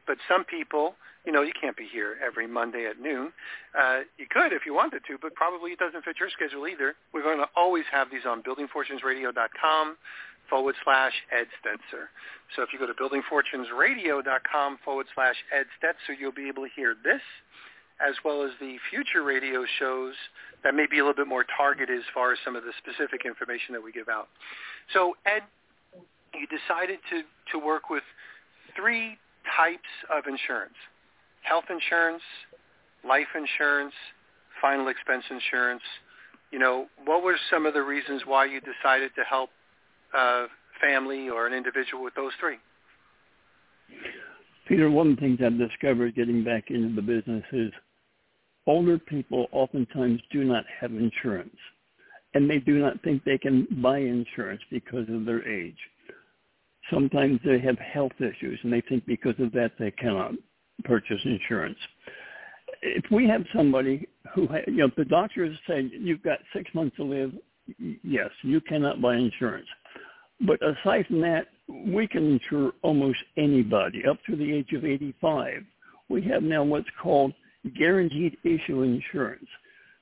But 0.07 0.17
some 0.27 0.45
people, 0.45 0.95
you 1.25 1.31
know, 1.31 1.41
you 1.41 1.51
can't 1.59 1.75
be 1.75 1.87
here 1.91 2.15
every 2.25 2.47
Monday 2.47 2.87
at 2.89 2.99
noon. 2.99 3.31
Uh, 3.77 3.99
you 4.17 4.25
could 4.29 4.53
if 4.53 4.65
you 4.65 4.73
wanted 4.73 5.01
to, 5.07 5.17
but 5.21 5.35
probably 5.35 5.71
it 5.71 5.79
doesn't 5.79 6.03
fit 6.05 6.15
your 6.19 6.29
schedule 6.29 6.67
either. 6.67 6.95
We're 7.13 7.23
going 7.23 7.39
to 7.39 7.49
always 7.55 7.83
have 7.91 8.07
these 8.09 8.25
on 8.25 8.41
buildingfortunesradio.com 8.43 9.97
forward 10.49 10.75
slash 10.83 11.11
Ed 11.37 11.47
Stetser. 11.59 12.07
So 12.55 12.63
if 12.63 12.69
you 12.71 12.79
go 12.79 12.87
to 12.87 12.93
buildingfortunesradio.com 12.93 14.79
forward 14.83 15.05
slash 15.13 15.35
Ed 15.53 15.65
Stetser, 15.77 16.15
you'll 16.17 16.31
be 16.31 16.47
able 16.47 16.63
to 16.63 16.69
hear 16.75 16.95
this 17.03 17.21
as 17.99 18.15
well 18.23 18.43
as 18.43 18.51
the 18.59 18.77
future 18.89 19.23
radio 19.23 19.65
shows 19.79 20.13
that 20.63 20.75
may 20.75 20.85
be 20.89 20.99
a 20.99 21.01
little 21.01 21.15
bit 21.15 21.27
more 21.27 21.45
targeted 21.57 21.97
as 21.97 22.05
far 22.13 22.31
as 22.31 22.39
some 22.45 22.55
of 22.55 22.63
the 22.63 22.71
specific 22.77 23.25
information 23.25 23.73
that 23.73 23.83
we 23.83 23.91
give 23.91 24.07
out. 24.07 24.27
So 24.93 25.15
Ed, 25.25 25.41
you 26.33 26.47
decided 26.47 26.99
to, 27.09 27.23
to 27.51 27.65
work 27.65 27.89
with 27.89 28.03
three 28.75 29.17
types 29.55 29.89
of 30.11 30.25
insurance, 30.27 30.75
health 31.43 31.65
insurance, 31.69 32.21
life 33.07 33.27
insurance, 33.35 33.93
final 34.61 34.87
expense 34.87 35.23
insurance. 35.29 35.83
You 36.51 36.59
know, 36.59 36.87
what 37.05 37.23
were 37.23 37.35
some 37.51 37.65
of 37.65 37.73
the 37.73 37.81
reasons 37.81 38.23
why 38.25 38.45
you 38.45 38.61
decided 38.61 39.11
to 39.15 39.23
help 39.23 39.49
a 40.13 40.45
family 40.81 41.29
or 41.29 41.47
an 41.47 41.53
individual 41.53 42.03
with 42.03 42.15
those 42.15 42.31
three? 42.39 42.57
Peter, 44.67 44.89
one 44.89 45.11
of 45.11 45.15
the 45.15 45.21
things 45.21 45.39
I've 45.43 45.57
discovered 45.57 46.15
getting 46.15 46.43
back 46.43 46.65
into 46.69 46.93
the 46.93 47.01
business 47.01 47.43
is 47.53 47.71
older 48.65 48.97
people 48.97 49.47
oftentimes 49.51 50.19
do 50.31 50.43
not 50.43 50.65
have 50.81 50.91
insurance 50.91 51.55
and 52.33 52.49
they 52.49 52.59
do 52.59 52.79
not 52.79 53.01
think 53.01 53.23
they 53.23 53.37
can 53.37 53.67
buy 53.81 53.97
insurance 53.97 54.61
because 54.69 55.07
of 55.09 55.25
their 55.25 55.47
age. 55.47 55.77
Sometimes 56.91 57.39
they 57.45 57.59
have 57.59 57.77
health 57.79 58.13
issues 58.19 58.59
and 58.63 58.71
they 58.71 58.81
think 58.81 59.05
because 59.05 59.35
of 59.39 59.51
that 59.53 59.71
they 59.79 59.91
cannot 59.91 60.33
purchase 60.83 61.19
insurance. 61.25 61.77
If 62.81 63.05
we 63.11 63.27
have 63.27 63.43
somebody 63.55 64.07
who, 64.33 64.47
you 64.67 64.77
know, 64.77 64.91
the 64.95 65.05
doctors 65.05 65.57
say 65.67 65.89
you've 65.91 66.23
got 66.23 66.39
six 66.53 66.73
months 66.73 66.95
to 66.97 67.03
live, 67.03 67.33
yes, 68.03 68.29
you 68.43 68.61
cannot 68.61 69.01
buy 69.01 69.15
insurance. 69.15 69.67
But 70.41 70.59
aside 70.61 71.07
from 71.07 71.21
that, 71.21 71.47
we 71.67 72.07
can 72.07 72.33
insure 72.33 72.73
almost 72.83 73.17
anybody 73.37 74.03
up 74.09 74.17
to 74.29 74.35
the 74.35 74.53
age 74.53 74.73
of 74.73 74.85
85. 74.85 75.63
We 76.09 76.21
have 76.23 76.43
now 76.43 76.63
what's 76.63 76.87
called 77.01 77.33
guaranteed 77.77 78.37
issue 78.43 78.83
insurance. 78.83 79.47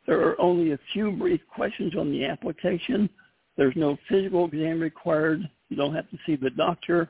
There 0.06 0.22
are 0.22 0.40
only 0.40 0.74
a 0.74 0.80
few 0.94 1.12
brief 1.12 1.42
questions 1.54 1.96
on 1.98 2.12
the 2.12 2.26
application. 2.26 3.10
There's 3.58 3.76
no 3.76 3.98
physical 4.10 4.46
exam 4.46 4.80
required. 4.80 5.50
You 5.70 5.78
don't 5.78 5.96
have 5.96 6.10
to 6.12 6.18
see 6.26 6.36
the 6.36 6.50
doctor. 6.52 7.10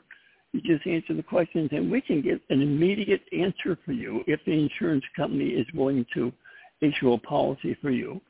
You 0.53 0.61
just 0.61 0.87
answer 0.87 1.13
the 1.13 1.23
questions 1.23 1.69
and 1.71 1.91
we 1.91 2.01
can 2.01 2.21
get 2.21 2.41
an 2.49 2.61
immediate 2.61 3.21
answer 3.37 3.77
for 3.85 3.91
you 3.91 4.23
if 4.27 4.39
the 4.45 4.53
insurance 4.53 5.03
company 5.15 5.49
is 5.49 5.67
willing 5.73 6.05
to 6.13 6.31
issue 6.81 7.13
a 7.13 7.17
policy 7.19 7.77
for 7.81 7.89
you. 7.89 8.21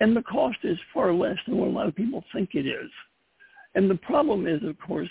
And 0.00 0.16
the 0.16 0.22
cost 0.22 0.58
is 0.62 0.78
far 0.92 1.12
less 1.12 1.36
than 1.46 1.56
what 1.56 1.68
a 1.68 1.70
lot 1.70 1.88
of 1.88 1.94
people 1.94 2.24
think 2.32 2.50
it 2.54 2.66
is. 2.66 2.90
And 3.74 3.88
the 3.90 3.96
problem 3.96 4.46
is, 4.46 4.62
of 4.64 4.76
course, 4.80 5.08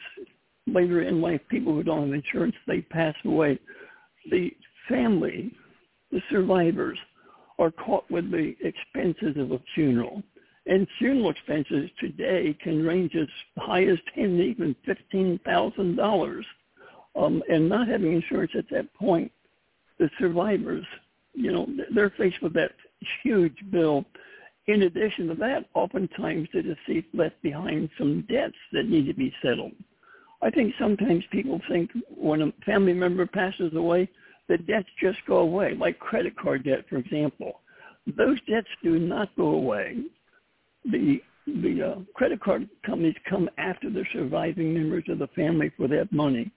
later 0.67 1.01
in 1.01 1.21
life, 1.21 1.41
people 1.49 1.73
who 1.73 1.83
don't 1.83 2.07
have 2.07 2.13
insurance, 2.13 2.55
they 2.67 2.81
pass 2.81 3.15
away. 3.25 3.59
The 4.29 4.51
family 4.87 5.51
the 6.11 6.21
survivors 6.29 6.97
are 7.59 7.71
caught 7.71 8.09
with 8.09 8.31
the 8.31 8.55
expenses 8.61 9.37
of 9.37 9.51
a 9.51 9.59
funeral. 9.75 10.23
And 10.69 10.87
funeral 10.99 11.31
expenses 11.31 11.89
today 11.99 12.55
can 12.63 12.85
range 12.85 13.15
as 13.15 13.27
high 13.57 13.85
as 13.85 13.97
ten, 14.13 14.39
even 14.39 14.75
fifteen 14.85 15.39
thousand 15.43 15.97
dollars. 15.97 16.45
Um, 17.15 17.41
and 17.49 17.67
not 17.67 17.87
having 17.87 18.13
insurance 18.13 18.51
at 18.55 18.69
that 18.69 18.93
point, 18.93 19.31
the 19.97 20.09
survivors, 20.19 20.85
you 21.33 21.51
know, 21.51 21.67
they're 21.93 22.11
faced 22.11 22.41
with 22.43 22.53
that 22.53 22.71
huge 23.23 23.57
bill. 23.71 24.05
In 24.67 24.83
addition 24.83 25.27
to 25.29 25.35
that, 25.35 25.65
oftentimes 25.73 26.47
the 26.53 26.61
deceased 26.61 27.07
left 27.15 27.41
behind 27.41 27.89
some 27.97 28.25
debts 28.29 28.53
that 28.71 28.87
need 28.87 29.07
to 29.07 29.13
be 29.15 29.33
settled. 29.41 29.73
I 30.43 30.51
think 30.51 30.73
sometimes 30.79 31.23
people 31.31 31.59
think 31.67 31.89
when 32.15 32.43
a 32.43 32.53
family 32.63 32.93
member 32.93 33.25
passes 33.25 33.73
away, 33.73 34.07
the 34.47 34.59
debts 34.59 34.87
just 35.01 35.17
go 35.27 35.37
away, 35.37 35.73
like 35.73 35.97
credit 35.97 36.37
card 36.37 36.63
debt, 36.63 36.85
for 36.87 36.97
example. 36.97 37.61
Those 38.15 38.39
debts 38.47 38.69
do 38.83 38.99
not 38.99 39.35
go 39.35 39.47
away. 39.47 39.97
The 40.85 41.21
the 41.45 41.81
uh, 41.81 41.99
credit 42.13 42.41
card 42.41 42.69
companies 42.85 43.15
come 43.27 43.49
after 43.57 43.89
the 43.89 44.05
surviving 44.13 44.73
members 44.73 45.03
of 45.09 45.19
the 45.19 45.27
family 45.27 45.71
for 45.75 45.87
that 45.87 46.11
money, 46.11 46.51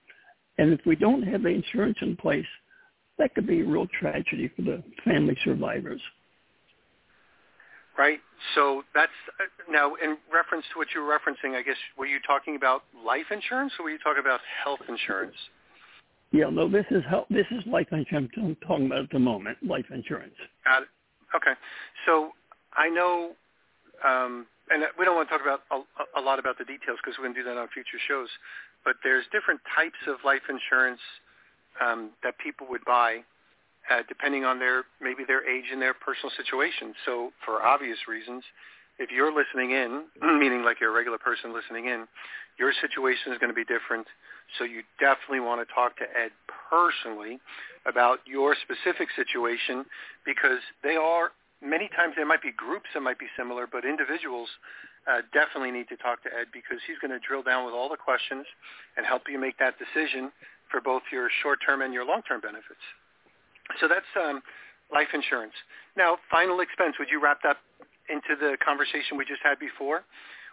and 0.58 0.72
if 0.72 0.80
we 0.84 0.96
don't 0.96 1.22
have 1.22 1.42
the 1.42 1.48
insurance 1.48 1.96
in 2.02 2.16
place, 2.16 2.46
that 3.18 3.34
could 3.34 3.46
be 3.46 3.60
a 3.60 3.64
real 3.64 3.86
tragedy 3.98 4.50
for 4.54 4.62
the 4.62 4.82
family 5.04 5.36
survivors. 5.44 6.00
Right. 7.96 8.20
So 8.54 8.82
that's 8.94 9.12
uh, 9.40 9.44
now 9.70 9.94
in 10.02 10.16
reference 10.32 10.64
to 10.72 10.78
what 10.78 10.88
you 10.94 11.02
were 11.02 11.18
referencing. 11.18 11.54
I 11.56 11.62
guess 11.62 11.76
were 11.96 12.06
you 12.06 12.18
talking 12.26 12.56
about 12.56 12.84
life 13.04 13.26
insurance, 13.30 13.72
or 13.78 13.84
were 13.84 13.90
you 13.90 13.98
talking 13.98 14.20
about 14.20 14.40
health 14.64 14.80
insurance? 14.88 15.36
Yeah, 16.32 16.48
no, 16.50 16.68
this 16.68 16.86
is 16.90 17.02
how 17.08 17.26
this 17.28 17.46
is 17.50 17.64
life 17.66 17.88
insurance 17.92 18.30
I'm 18.36 18.56
talking 18.66 18.86
about 18.86 19.04
at 19.04 19.10
the 19.10 19.18
moment, 19.18 19.58
life 19.62 19.84
insurance. 19.92 20.34
Got 20.64 20.82
it. 20.84 20.88
Okay. 21.36 21.52
So 22.06 22.30
I 22.74 22.88
know, 22.88 23.32
um, 24.04 24.46
and 24.70 24.84
we 24.98 25.04
don't 25.04 25.16
want 25.16 25.28
to 25.28 25.32
talk 25.32 25.42
about 25.42 25.62
a, 25.70 26.20
a 26.20 26.22
lot 26.22 26.38
about 26.38 26.58
the 26.58 26.64
details 26.64 26.98
because 27.02 27.18
we're 27.18 27.24
going 27.24 27.34
to 27.34 27.42
do 27.42 27.48
that 27.48 27.58
on 27.58 27.68
future 27.68 27.98
shows. 28.08 28.28
But 28.84 28.96
there's 29.02 29.24
different 29.32 29.60
types 29.74 29.98
of 30.06 30.16
life 30.24 30.42
insurance 30.48 31.00
um, 31.80 32.10
that 32.22 32.38
people 32.38 32.66
would 32.70 32.84
buy, 32.84 33.22
uh, 33.90 34.02
depending 34.08 34.44
on 34.44 34.58
their 34.58 34.84
maybe 35.00 35.24
their 35.26 35.46
age 35.48 35.66
and 35.70 35.80
their 35.80 35.94
personal 35.94 36.30
situation. 36.36 36.94
So 37.04 37.30
for 37.44 37.62
obvious 37.62 37.98
reasons, 38.08 38.42
if 38.98 39.10
you're 39.10 39.32
listening 39.32 39.72
in, 39.72 40.06
meaning 40.22 40.64
like 40.64 40.80
you're 40.80 40.90
a 40.90 40.96
regular 40.96 41.18
person 41.18 41.52
listening 41.54 41.86
in, 41.86 42.06
your 42.58 42.72
situation 42.80 43.32
is 43.32 43.38
going 43.38 43.50
to 43.50 43.56
be 43.56 43.64
different 43.64 44.06
so 44.58 44.64
you 44.64 44.82
definitely 45.00 45.40
want 45.40 45.66
to 45.66 45.74
talk 45.74 45.96
to 45.96 46.04
Ed 46.04 46.30
personally 46.70 47.40
about 47.86 48.18
your 48.26 48.54
specific 48.54 49.08
situation 49.16 49.84
because 50.24 50.60
they 50.82 50.96
are 50.96 51.32
many 51.62 51.88
times 51.94 52.14
there 52.16 52.26
might 52.26 52.42
be 52.42 52.50
groups 52.50 52.90
that 52.94 53.00
might 53.00 53.18
be 53.18 53.30
similar, 53.38 53.66
but 53.70 53.84
individuals 53.84 54.48
uh, 55.06 55.22
definitely 55.32 55.70
need 55.70 55.88
to 55.88 55.96
talk 55.96 56.22
to 56.22 56.30
Ed 56.30 56.50
because 56.52 56.78
he's 56.86 56.98
going 56.98 57.14
to 57.14 57.22
drill 57.22 57.42
down 57.42 57.64
with 57.64 57.74
all 57.74 57.88
the 57.88 57.96
questions 57.96 58.44
and 58.96 59.06
help 59.06 59.22
you 59.30 59.38
make 59.38 59.58
that 59.58 59.74
decision 59.78 60.30
for 60.70 60.80
both 60.80 61.02
your 61.10 61.30
short-term 61.42 61.82
and 61.82 61.94
your 61.94 62.04
long-term 62.04 62.40
benefits. 62.40 62.82
So 63.80 63.88
that's 63.88 64.08
um, 64.18 64.42
life 64.92 65.08
insurance. 65.14 65.54
Now, 65.96 66.18
final 66.30 66.60
expense. 66.60 66.96
Would 66.98 67.08
you 67.10 67.22
wrap 67.22 67.38
that 67.42 67.56
into 68.10 68.34
the 68.38 68.56
conversation 68.58 69.16
we 69.16 69.24
just 69.24 69.42
had 69.42 69.58
before? 69.58 70.02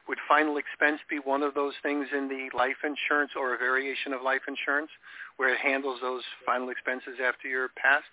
Would 0.08 0.17
final 0.28 0.58
expense 0.58 1.00
be 1.10 1.19
one 1.22 1.43
of 1.43 1.54
those 1.54 1.74
things 1.84 2.08
in 2.15 2.28
the 2.28 2.50
life 2.58 2.82
insurance 2.84 3.32
or 3.38 3.54
a 3.54 3.58
variation 3.58 4.13
of 4.13 4.22
life 4.22 4.41
insurance 4.48 4.89
where 5.38 5.54
it 5.54 5.60
handles 5.60 6.00
those 6.02 6.24
final 6.45 6.69
expenses 6.69 7.22
after 7.22 7.48
you're 7.48 7.69
passed? 7.78 8.10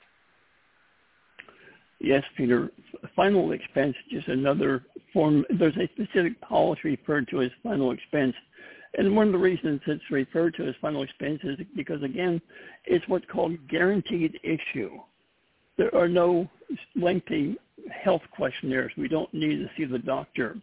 Yes, 1.99 2.25
Peter. 2.37 2.71
Final 3.15 3.53
expense 3.53 3.97
is 4.07 4.19
just 4.19 4.29
another 4.29 4.85
form. 5.13 5.45
There's 5.59 5.77
a 5.77 5.89
specific 5.95 6.41
policy 6.41 6.81
referred 6.91 7.29
to 7.29 7.43
as 7.43 7.51
final 7.63 7.93
expense. 7.93 8.35
And 8.99 9.15
one 9.15 9.27
of 9.27 9.33
the 9.33 9.39
reasons 9.39 9.81
it's 9.87 10.03
referred 10.11 10.55
to 10.55 10.69
as 10.69 10.75
final 10.81 11.03
expense 11.03 11.41
is 11.43 11.59
because, 11.75 12.03
again, 12.03 12.41
it's 12.85 13.07
what's 13.09 13.27
called 13.31 13.57
guaranteed 13.69 14.39
issue. 14.43 14.91
There 15.77 15.95
are 15.95 16.09
no 16.09 16.49
lengthy 16.95 17.57
health 17.91 18.23
questionnaires. 18.31 18.93
We 18.97 19.09
don't 19.09 19.33
need 19.35 19.57
to 19.59 19.71
see 19.77 19.85
the 19.85 19.99
doctor 19.99 20.57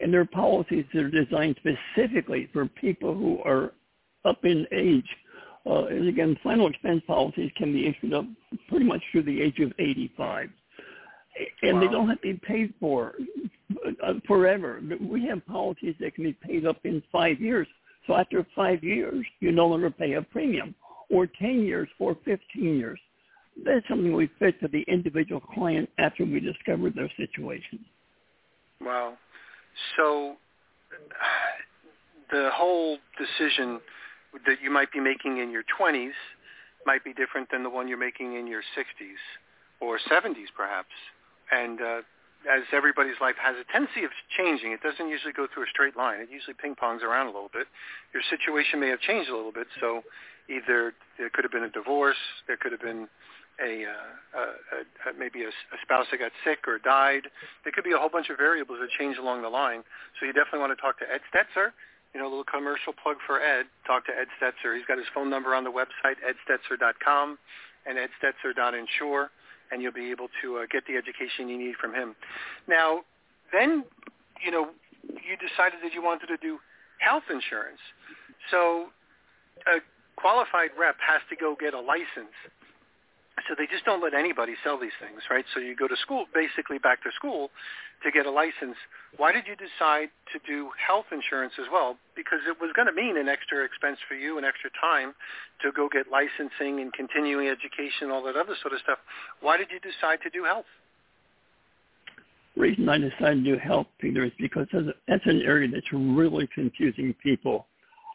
and 0.00 0.12
there 0.12 0.20
are 0.20 0.26
policies 0.26 0.84
that 0.92 1.04
are 1.04 1.10
designed 1.10 1.56
specifically 1.58 2.48
for 2.52 2.66
people 2.66 3.14
who 3.14 3.40
are 3.44 3.72
up 4.24 4.44
in 4.44 4.66
age. 4.72 5.08
Uh, 5.66 5.84
and 5.84 6.08
again, 6.08 6.36
final 6.42 6.68
expense 6.68 7.02
policies 7.06 7.50
can 7.56 7.72
be 7.72 7.86
issued 7.86 8.14
up 8.14 8.24
pretty 8.68 8.84
much 8.84 9.02
through 9.12 9.22
the 9.22 9.40
age 9.42 9.58
of 9.60 9.72
85. 9.78 10.48
And 11.62 11.74
wow. 11.74 11.80
they 11.80 11.88
don't 11.88 12.08
have 12.08 12.20
to 12.22 12.34
be 12.34 12.40
paid 12.46 12.74
for 12.80 13.14
uh, 14.04 14.14
forever. 14.26 14.80
We 15.00 15.26
have 15.26 15.44
policies 15.46 15.94
that 16.00 16.14
can 16.14 16.24
be 16.24 16.32
paid 16.32 16.66
up 16.66 16.78
in 16.84 17.02
five 17.12 17.40
years. 17.40 17.66
So 18.06 18.14
after 18.14 18.46
five 18.56 18.82
years, 18.82 19.24
you 19.40 19.52
no 19.52 19.66
longer 19.66 19.90
pay 19.90 20.14
a 20.14 20.22
premium, 20.22 20.74
or 21.10 21.26
10 21.26 21.62
years, 21.62 21.88
or 21.98 22.16
15 22.24 22.40
years. 22.76 22.98
that's 23.64 23.86
something 23.88 24.12
we 24.14 24.30
fit 24.38 24.58
to 24.60 24.68
the 24.68 24.82
individual 24.88 25.40
client 25.40 25.88
after 25.98 26.24
we 26.24 26.40
discover 26.40 26.90
their 26.90 27.10
situation. 27.16 27.84
Wow. 28.80 29.14
So 29.96 30.36
the 32.30 32.50
whole 32.52 32.98
decision 33.18 33.80
that 34.46 34.56
you 34.62 34.70
might 34.70 34.90
be 34.92 35.00
making 35.00 35.38
in 35.38 35.50
your 35.50 35.64
20s 35.78 36.12
might 36.86 37.04
be 37.04 37.12
different 37.12 37.50
than 37.50 37.62
the 37.62 37.70
one 37.70 37.88
you're 37.88 37.98
making 37.98 38.34
in 38.34 38.46
your 38.46 38.62
60s 38.76 39.20
or 39.80 39.98
70s 40.10 40.46
perhaps. 40.56 40.88
And 41.50 41.80
uh, 41.80 42.00
as 42.48 42.64
everybody's 42.72 43.20
life 43.20 43.36
has 43.36 43.56
a 43.60 43.66
tendency 43.70 44.04
of 44.04 44.10
changing, 44.32 44.72
it 44.72 44.80
doesn't 44.80 45.08
usually 45.08 45.32
go 45.32 45.46
through 45.52 45.64
a 45.64 45.70
straight 45.72 45.96
line. 45.96 46.20
It 46.20 46.28
usually 46.32 46.54
ping-pongs 46.56 47.02
around 47.02 47.26
a 47.26 47.34
little 47.34 47.52
bit. 47.52 47.66
Your 48.14 48.22
situation 48.30 48.80
may 48.80 48.88
have 48.88 49.00
changed 49.00 49.28
a 49.28 49.36
little 49.36 49.52
bit, 49.52 49.66
so 49.80 50.02
either 50.48 50.94
there 51.18 51.28
could 51.28 51.44
have 51.44 51.52
been 51.52 51.68
a 51.68 51.70
divorce, 51.70 52.20
there 52.46 52.56
could 52.56 52.72
have 52.72 52.80
been 52.80 53.08
a, 53.60 53.84
uh, 53.84 54.40
a, 54.40 55.10
a 55.10 55.12
maybe 55.18 55.44
a, 55.44 55.52
a 55.52 55.78
spouse 55.84 56.06
that 56.10 56.18
got 56.18 56.32
sick 56.44 56.64
or 56.66 56.78
died. 56.78 57.28
There 57.64 57.72
could 57.72 57.84
be 57.84 57.92
a 57.92 57.98
whole 58.00 58.08
bunch 58.08 58.30
of 58.30 58.38
variables 58.38 58.80
that 58.80 58.88
change 58.96 59.18
along 59.18 59.42
the 59.42 59.52
line. 59.52 59.84
So 60.18 60.24
you 60.24 60.32
definitely 60.32 60.64
want 60.64 60.72
to 60.72 60.80
talk 60.80 60.98
to 61.00 61.06
Ed 61.06 61.20
Stetser. 61.28 61.76
You 62.14 62.18
know, 62.18 62.26
a 62.26 62.32
little 62.32 62.48
commercial 62.48 62.96
plug 62.96 63.20
for 63.26 63.38
Ed. 63.38 63.66
Talk 63.86 64.06
to 64.06 64.12
Ed 64.16 64.26
Stetser. 64.40 64.74
He's 64.74 64.86
got 64.88 64.96
his 64.96 65.06
phone 65.14 65.28
number 65.28 65.54
on 65.54 65.62
the 65.62 65.70
website, 65.70 66.16
edstetser.com 66.24 67.38
and 67.86 67.98
edstetser.insure, 67.98 69.30
and 69.72 69.82
you'll 69.82 69.92
be 69.92 70.10
able 70.10 70.28
to 70.42 70.58
uh, 70.58 70.66
get 70.70 70.84
the 70.86 70.96
education 70.96 71.48
you 71.48 71.58
need 71.58 71.76
from 71.76 71.94
him. 71.94 72.14
Now, 72.68 73.00
then, 73.52 73.84
you 74.44 74.50
know, 74.50 74.70
you 75.02 75.36
decided 75.36 75.80
that 75.82 75.92
you 75.94 76.02
wanted 76.02 76.26
to 76.26 76.36
do 76.36 76.58
health 76.98 77.24
insurance. 77.30 77.80
So 78.50 78.86
a 79.66 79.80
qualified 80.16 80.70
rep 80.78 80.96
has 81.00 81.20
to 81.30 81.36
go 81.36 81.56
get 81.58 81.74
a 81.74 81.80
license 81.80 82.36
so 83.48 83.54
they 83.56 83.66
just 83.66 83.84
don't 83.84 84.02
let 84.02 84.14
anybody 84.14 84.54
sell 84.62 84.78
these 84.78 84.96
things, 85.00 85.22
right? 85.30 85.44
So 85.54 85.60
you 85.60 85.76
go 85.76 85.88
to 85.88 85.96
school, 85.96 86.26
basically 86.34 86.78
back 86.78 87.02
to 87.04 87.10
school, 87.14 87.50
to 88.02 88.10
get 88.10 88.26
a 88.26 88.30
license. 88.30 88.76
Why 89.16 89.32
did 89.32 89.44
you 89.46 89.56
decide 89.56 90.08
to 90.32 90.38
do 90.46 90.70
health 90.76 91.06
insurance 91.12 91.54
as 91.60 91.66
well? 91.70 91.96
Because 92.16 92.40
it 92.48 92.56
was 92.60 92.70
going 92.74 92.86
to 92.86 92.92
mean 92.92 93.16
an 93.16 93.28
extra 93.28 93.64
expense 93.64 93.98
for 94.08 94.14
you, 94.14 94.38
an 94.38 94.44
extra 94.44 94.70
time 94.80 95.14
to 95.62 95.72
go 95.72 95.88
get 95.88 96.06
licensing 96.10 96.80
and 96.80 96.92
continuing 96.92 97.48
education, 97.48 98.10
all 98.10 98.22
that 98.24 98.36
other 98.36 98.56
sort 98.62 98.74
of 98.74 98.80
stuff. 98.80 98.98
Why 99.40 99.56
did 99.56 99.68
you 99.70 99.80
decide 99.80 100.20
to 100.22 100.30
do 100.30 100.44
health? 100.44 100.68
Reason 102.56 102.88
I 102.88 102.98
decided 102.98 103.44
to 103.44 103.54
do 103.54 103.58
health, 103.58 103.86
Peter, 104.00 104.24
is 104.24 104.32
because 104.38 104.66
that's 104.72 105.26
an 105.26 105.42
area 105.42 105.68
that's 105.68 105.92
really 105.92 106.48
confusing 106.54 107.14
people. 107.22 107.66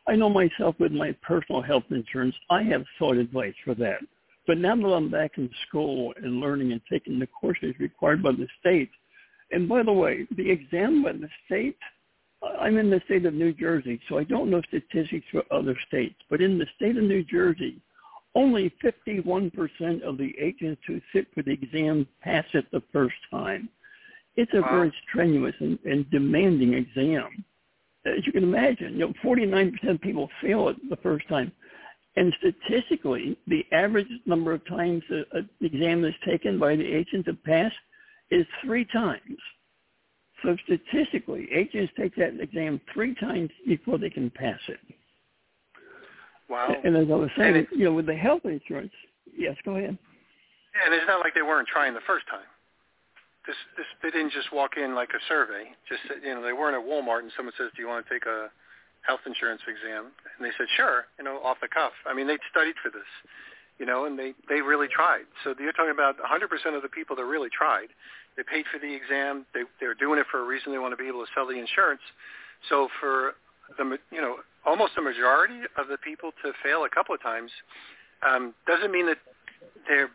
I 0.07 0.15
know 0.15 0.29
myself 0.29 0.75
with 0.79 0.91
my 0.91 1.15
personal 1.21 1.61
health 1.61 1.85
insurance, 1.89 2.35
I 2.49 2.61
have 2.63 2.83
sought 2.99 3.17
advice 3.17 3.55
for 3.63 3.73
that. 3.75 3.99
But 4.47 4.60
now 4.60 4.75
that 4.75 4.88
I'm 4.88 5.10
back 5.10 5.38
in 5.38 5.49
school 5.67 6.13
and 6.17 6.39
learning 6.39 6.71
and 6.71 6.81
taking 6.91 7.19
the 7.19 7.27
courses 7.27 7.73
required 7.79 8.21
by 8.21 8.31
the 8.31 8.47
state, 8.60 8.91
and 9.51 9.67
by 9.67 9.84
the 9.84 9.91
way, 9.91 10.27
the 10.36 10.49
exam 10.49 11.03
by 11.03 11.13
the 11.13 11.29
state, 11.45 11.77
I'm 12.60 12.77
in 12.77 12.89
the 12.89 13.01
state 13.05 13.25
of 13.25 13.34
New 13.34 13.53
Jersey, 13.53 13.99
so 14.08 14.17
I 14.17 14.23
don't 14.23 14.49
know 14.49 14.62
statistics 14.67 15.25
for 15.31 15.43
other 15.51 15.75
states, 15.88 16.15
but 16.29 16.41
in 16.41 16.58
the 16.58 16.67
state 16.75 16.97
of 16.97 17.03
New 17.03 17.23
Jersey, 17.23 17.81
only 18.36 18.71
51% 18.84 20.01
of 20.01 20.17
the 20.17 20.36
agents 20.39 20.81
who 20.86 20.99
sit 21.13 21.27
for 21.34 21.41
the 21.41 21.51
exam 21.51 22.05
pass 22.21 22.45
it 22.53 22.65
the 22.71 22.84
first 22.91 23.15
time. 23.31 23.69
It's 24.36 24.53
a 24.53 24.62
wow. 24.62 24.69
very 24.71 24.93
strenuous 25.08 25.55
and, 25.60 25.79
and 25.86 26.10
demanding 26.12 26.73
exam. 26.73 27.45
As 28.05 28.25
you 28.25 28.34
can 28.34 28.43
imagine, 28.43 28.93
you 28.93 28.99
know, 28.99 29.13
49% 29.23 29.89
of 29.89 30.01
people 30.01 30.29
fail 30.41 30.67
it 30.67 30.75
the 30.89 30.97
first 30.97 31.27
time. 31.29 31.51
And 32.17 32.34
statistically, 32.39 33.38
the 33.47 33.65
average 33.73 34.08
number 34.25 34.54
of 34.54 34.65
times 34.67 35.04
an 35.10 35.49
exam 35.62 36.06
is 36.06 36.13
taken 36.25 36.58
by 36.58 36.75
the 36.75 36.86
agent 36.86 37.25
to 37.25 37.34
pass 37.34 37.71
is 38.32 38.45
three 38.63 38.86
times. 38.86 39.38
So 40.43 40.56
statistically, 40.63 41.47
agents 41.54 41.91
take 41.97 42.15
that 42.15 42.39
exam 42.39 42.80
three 42.93 43.15
times 43.15 43.49
before 43.67 43.97
they 43.97 44.10
can 44.10 44.30
pass 44.30 44.60
it. 44.67 44.80
Wow. 46.49 46.73
And 46.84 46.95
as 46.95 47.08
I 47.10 47.15
was 47.15 47.30
saying, 47.38 47.56
it, 47.56 47.67
you 47.71 47.86
know, 47.86 47.93
with 47.93 48.06
the 48.06 48.15
health 48.15 48.45
insurance, 48.45 48.93
yes, 49.36 49.56
go 49.65 49.75
ahead. 49.75 49.97
And 50.86 50.93
it's 50.93 51.08
not 51.08 51.19
like 51.19 51.34
they 51.34 51.41
weren't 51.41 51.67
trying 51.67 51.93
the 51.93 52.06
first 52.06 52.28
time. 52.28 52.45
This, 53.47 53.56
this, 53.78 53.86
they 54.04 54.12
didn't 54.12 54.32
just 54.32 54.51
walk 54.54 54.71
in 54.78 54.95
like 54.95 55.10
a 55.10 55.21
survey. 55.28 55.65
Just 55.88 56.01
you 56.23 56.34
know, 56.34 56.43
they 56.43 56.54
weren't 56.54 56.75
at 56.75 56.86
Walmart 56.86 57.19
and 57.19 57.32
someone 57.36 57.54
says, 57.58 57.69
"Do 57.75 57.82
you 57.82 57.88
want 57.88 58.06
to 58.06 58.13
take 58.13 58.25
a 58.25 58.49
health 59.05 59.21
insurance 59.25 59.61
exam?" 59.67 60.11
And 60.37 60.41
they 60.45 60.51
said, 60.57 60.67
"Sure," 60.75 61.05
you 61.17 61.23
know, 61.23 61.39
off 61.43 61.57
the 61.61 61.67
cuff. 61.67 61.93
I 62.05 62.13
mean, 62.13 62.27
they 62.27 62.37
studied 62.49 62.75
for 62.81 62.89
this, 62.89 63.07
you 63.79 63.85
know, 63.85 64.05
and 64.05 64.17
they 64.17 64.33
they 64.49 64.61
really 64.61 64.87
tried. 64.87 65.25
So 65.43 65.53
you're 65.59 65.73
talking 65.73 65.93
about 65.93 66.17
100% 66.17 66.75
of 66.75 66.81
the 66.81 66.89
people 66.89 67.15
that 67.15 67.25
really 67.25 67.49
tried. 67.49 67.89
They 68.37 68.43
paid 68.43 68.65
for 68.71 68.79
the 68.79 68.93
exam. 68.93 69.45
They 69.53 69.63
they're 69.79 69.95
doing 69.95 70.19
it 70.19 70.27
for 70.29 70.39
a 70.41 70.45
reason. 70.45 70.71
They 70.71 70.79
want 70.79 70.91
to 70.93 71.01
be 71.01 71.07
able 71.07 71.25
to 71.25 71.31
sell 71.33 71.47
the 71.47 71.59
insurance. 71.59 72.01
So 72.69 72.89
for 72.99 73.35
the 73.77 73.97
you 74.11 74.21
know 74.21 74.37
almost 74.65 74.93
the 74.95 75.01
majority 75.01 75.61
of 75.77 75.87
the 75.87 75.97
people 75.97 76.31
to 76.43 76.51
fail 76.63 76.83
a 76.85 76.89
couple 76.89 77.13
of 77.13 77.21
times 77.21 77.51
um, 78.27 78.53
doesn't 78.67 78.91
mean 78.91 79.05
that 79.07 79.17
they're 79.87 80.09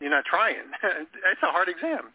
you're 0.00 0.10
not 0.10 0.24
trying. 0.24 0.56
it's 0.82 1.42
a 1.42 1.50
hard 1.50 1.68
exam. 1.68 2.10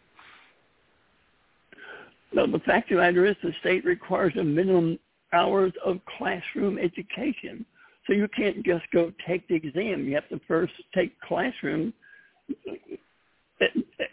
No, 2.32 2.46
the 2.46 2.58
fact 2.60 2.90
of 2.90 2.96
the 2.96 3.02
matter 3.02 3.24
is 3.24 3.36
the 3.42 3.52
state 3.60 3.84
requires 3.84 4.34
a 4.38 4.44
minimum 4.44 4.98
hours 5.32 5.72
of 5.84 6.00
classroom 6.18 6.78
education. 6.78 7.64
So 8.06 8.12
you 8.14 8.28
can't 8.28 8.64
just 8.64 8.84
go 8.92 9.12
take 9.26 9.46
the 9.48 9.54
exam. 9.54 10.06
You 10.08 10.14
have 10.14 10.28
to 10.30 10.40
first 10.48 10.72
take 10.94 11.18
classroom, 11.20 11.92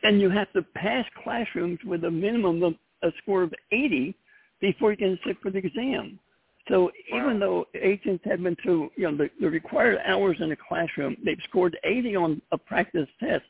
and 0.03 0.19
you 0.19 0.29
have 0.29 0.51
to 0.53 0.61
pass 0.61 1.05
classrooms 1.23 1.79
with 1.85 2.03
a 2.03 2.11
minimum 2.11 2.61
of 2.63 2.73
a 3.03 3.11
score 3.21 3.43
of 3.43 3.53
80 3.71 4.15
before 4.59 4.91
you 4.91 4.97
can 4.97 5.19
sit 5.25 5.37
for 5.41 5.51
the 5.51 5.59
exam. 5.59 6.19
So 6.67 6.91
wow. 7.11 7.17
even 7.19 7.39
though 7.39 7.65
agents 7.79 8.23
have 8.25 8.41
been 8.41 8.57
through, 8.61 8.89
you 8.95 9.09
know, 9.09 9.15
the, 9.15 9.29
the 9.39 9.49
required 9.49 9.99
hours 10.05 10.37
in 10.39 10.51
a 10.51 10.55
classroom, 10.55 11.15
they've 11.23 11.37
scored 11.47 11.77
80 11.83 12.15
on 12.15 12.41
a 12.51 12.57
practice 12.57 13.07
test. 13.19 13.43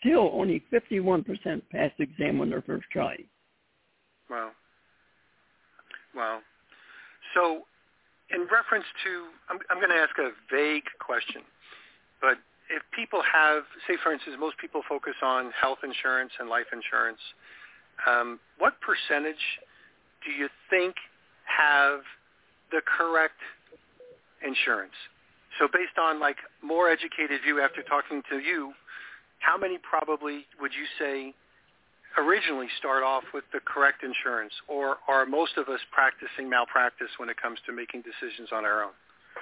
Still, 0.00 0.30
only 0.32 0.62
51% 0.72 1.24
passed 1.70 1.94
the 1.98 2.04
exam 2.04 2.40
on 2.40 2.50
their 2.50 2.62
first 2.62 2.86
try. 2.90 3.16
Wow. 4.30 4.50
Wow. 6.14 6.40
So 7.34 7.66
in 8.30 8.46
reference 8.50 8.86
to, 9.04 9.28
I'm, 9.50 9.58
I'm 9.70 9.78
going 9.78 9.90
to 9.90 10.00
ask 10.00 10.16
a 10.18 10.30
vague 10.50 10.88
question, 10.98 11.42
but 12.20 12.38
if 12.70 12.82
people 12.96 13.20
have, 13.20 13.64
say 13.86 13.96
for 14.02 14.12
instance, 14.12 14.36
most 14.40 14.56
people 14.58 14.82
focus 14.88 15.14
on 15.22 15.52
health 15.52 15.78
insurance 15.84 16.32
and 16.40 16.48
life 16.48 16.72
insurance, 16.72 17.20
um, 18.08 18.40
what 18.58 18.74
percentage 18.80 19.60
do 20.24 20.30
you 20.32 20.48
think 20.70 20.94
have 21.44 22.00
the 22.72 22.80
correct 22.86 23.38
insurance? 24.40 24.96
So 25.58 25.68
based 25.68 25.98
on 26.00 26.18
like 26.18 26.38
more 26.62 26.90
educated 26.90 27.42
view 27.44 27.60
after 27.60 27.82
talking 27.82 28.22
to 28.30 28.38
you, 28.38 28.72
how 29.38 29.58
many 29.58 29.78
probably 29.78 30.46
would 30.60 30.72
you 30.72 30.86
say 30.98 31.34
originally 32.18 32.68
start 32.78 33.02
off 33.02 33.24
with 33.32 33.44
the 33.52 33.60
correct 33.64 34.02
insurance, 34.02 34.52
or 34.68 34.96
are 35.08 35.26
most 35.26 35.56
of 35.56 35.68
us 35.68 35.80
practicing 35.90 36.48
malpractice 36.48 37.10
when 37.18 37.28
it 37.28 37.36
comes 37.40 37.58
to 37.66 37.72
making 37.72 38.02
decisions 38.02 38.50
on 38.52 38.64
our 38.64 38.84
own, 38.84 38.96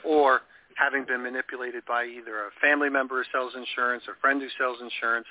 or 0.04 0.40
having 0.76 1.04
been 1.04 1.22
manipulated 1.22 1.84
by 1.86 2.04
either 2.04 2.46
a 2.46 2.50
family 2.60 2.88
member 2.88 3.22
who 3.22 3.28
sells 3.30 3.52
insurance, 3.54 4.02
a 4.08 4.18
friend 4.20 4.40
who 4.40 4.48
sells 4.58 4.78
insurance, 4.80 5.26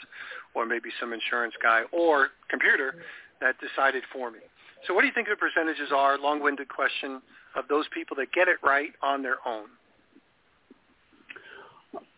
or 0.54 0.65
maybe 0.65 0.89
some 0.99 1.13
insurance 1.13 1.54
guy 1.62 1.82
or 1.91 2.30
computer 2.49 2.95
that 3.41 3.56
decided 3.60 4.04
for 4.13 4.30
me. 4.30 4.39
So 4.88 4.93
what 4.93 5.01
do 5.01 5.08
you 5.08 5.13
think 5.13 5.27
the 5.27 5.36
percentages 5.36 5.91
are, 5.93 6.17
long-winded 6.17 6.69
question, 6.69 7.21
of 7.56 7.67
those 7.67 7.86
people 7.93 8.15
that 8.17 8.32
get 8.34 8.47
it 8.47 8.58
right 8.63 8.91
on 9.01 9.21
their 9.21 9.38
own? 9.45 9.65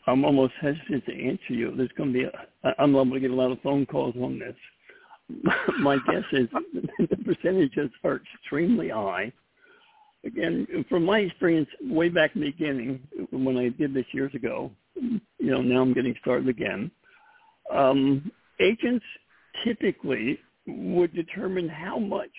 I'm 0.05 0.25
almost 0.25 0.53
hesitant 0.59 1.05
to 1.05 1.27
answer 1.27 1.53
you. 1.53 1.73
There's 1.75 1.89
going 1.97 2.12
to 2.12 2.19
be, 2.19 2.25
a, 2.25 2.73
I'm 2.77 2.93
liable 2.93 3.13
to 3.13 3.19
get 3.19 3.31
a 3.31 3.36
lot 3.36 3.51
of 3.51 3.62
phone 3.62 3.86
calls 3.86 4.15
on 4.21 4.38
this. 4.38 4.55
my 5.79 5.97
guess 6.07 6.23
is 6.31 6.47
the 6.99 7.17
percentages 7.17 7.89
are 8.03 8.21
extremely 8.36 8.89
high. 8.89 9.31
Again, 10.25 10.86
from 10.88 11.03
my 11.03 11.19
experience 11.19 11.67
way 11.81 12.07
back 12.09 12.31
in 12.36 12.41
the 12.41 12.51
beginning, 12.51 13.01
when 13.31 13.57
I 13.57 13.69
did 13.69 13.93
this 13.93 14.05
years 14.13 14.33
ago, 14.33 14.71
you 14.95 15.21
know, 15.39 15.62
now 15.62 15.81
I'm 15.81 15.93
getting 15.93 16.15
started 16.21 16.47
again. 16.47 16.89
Um, 17.73 18.31
agents 18.62 19.05
typically 19.65 20.39
would 20.65 21.13
determine 21.13 21.67
how 21.67 21.99
much 21.99 22.29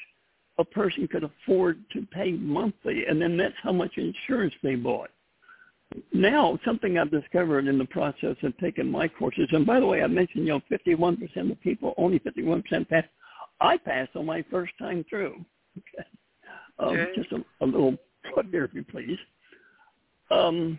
a 0.58 0.64
person 0.64 1.06
could 1.08 1.24
afford 1.24 1.84
to 1.92 2.06
pay 2.10 2.32
monthly, 2.32 3.04
and 3.06 3.20
then 3.20 3.36
that's 3.36 3.54
how 3.62 3.72
much 3.72 3.98
insurance 3.98 4.54
they 4.62 4.76
bought 4.76 5.10
now 6.12 6.58
something 6.64 6.98
I've 6.98 7.10
discovered 7.10 7.66
in 7.66 7.78
the 7.78 7.84
process 7.84 8.36
of 8.42 8.56
taking 8.58 8.90
my 8.90 9.08
courses, 9.08 9.48
and 9.52 9.66
by 9.66 9.80
the 9.80 9.86
way, 9.86 10.02
I 10.02 10.06
mentioned, 10.06 10.46
you 10.46 10.52
know, 10.52 10.60
51% 10.70 11.50
of 11.50 11.60
people, 11.60 11.94
only 11.96 12.18
51% 12.20 12.88
pass. 12.88 13.04
I 13.60 13.76
passed 13.76 14.16
on 14.16 14.26
my 14.26 14.44
first 14.50 14.72
time 14.78 15.04
through. 15.08 15.44
Okay. 15.78 16.08
Um, 16.80 16.88
okay. 16.88 17.12
Just 17.14 17.30
a, 17.30 17.36
a, 17.60 17.66
little 17.66 17.96
plug 18.32 18.50
there, 18.50 18.64
if 18.64 18.74
you 18.74 18.82
please. 18.82 19.16
Um, 20.32 20.76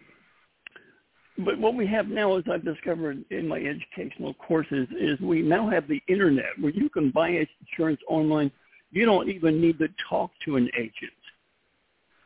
but 1.38 1.58
what 1.58 1.74
we 1.74 1.88
have 1.88 2.08
now, 2.08 2.38
as 2.38 2.44
I've 2.52 2.66
discovered 2.66 3.24
in 3.30 3.48
my 3.48 3.60
educational 3.60 4.34
courses, 4.34 4.90
is 5.00 5.18
we 5.22 5.42
now 5.42 5.70
have 5.70 5.88
the 5.88 6.02
internet 6.10 6.50
where 6.60 6.74
you 6.74 6.90
can 6.90 7.12
buy 7.12 7.48
insurance 7.70 8.02
online. 8.10 8.52
You 8.92 9.06
don't 9.06 9.30
even 9.30 9.62
need 9.62 9.80
to 9.80 9.88
talk 10.10 10.32
to 10.44 10.58
an 10.58 10.70
agent. 10.78 11.14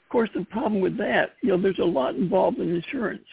Of 0.10 0.12
course, 0.12 0.30
the 0.34 0.44
problem 0.46 0.82
with 0.82 0.98
that, 0.98 1.36
you 1.44 1.50
know, 1.50 1.62
there's 1.62 1.78
a 1.78 1.86
lot 1.86 2.16
involved 2.16 2.58
in 2.58 2.74
insurance. 2.74 3.28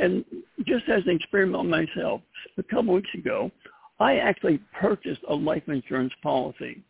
And 0.00 0.24
just 0.64 0.88
as 0.88 1.02
an 1.06 1.16
experiment 1.16 1.68
myself, 1.68 2.20
a 2.56 2.62
couple 2.62 2.94
weeks 2.94 3.10
ago, 3.14 3.50
I 3.98 4.18
actually 4.18 4.60
purchased 4.78 5.22
a 5.28 5.34
life 5.34 5.64
insurance 5.66 6.12
policy. 6.22 6.84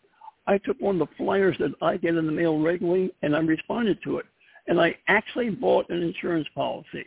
I 0.47 0.59
took 0.59 0.79
one 0.79 1.01
of 1.01 1.09
the 1.09 1.15
flyers 1.17 1.57
that 1.59 1.73
I 1.81 1.97
get 1.97 2.17
in 2.17 2.27
the 2.27 2.33
mail 2.33 2.59
regularly, 2.61 3.15
and 3.23 3.35
I 3.35 3.39
responded 3.39 3.99
to 4.05 4.19
it. 4.19 4.27
And 4.67 4.79
I 4.79 4.95
actually 5.09 5.49
bought 5.49 5.89
an 5.89 6.03
insurance 6.03 6.49
policy 6.55 7.07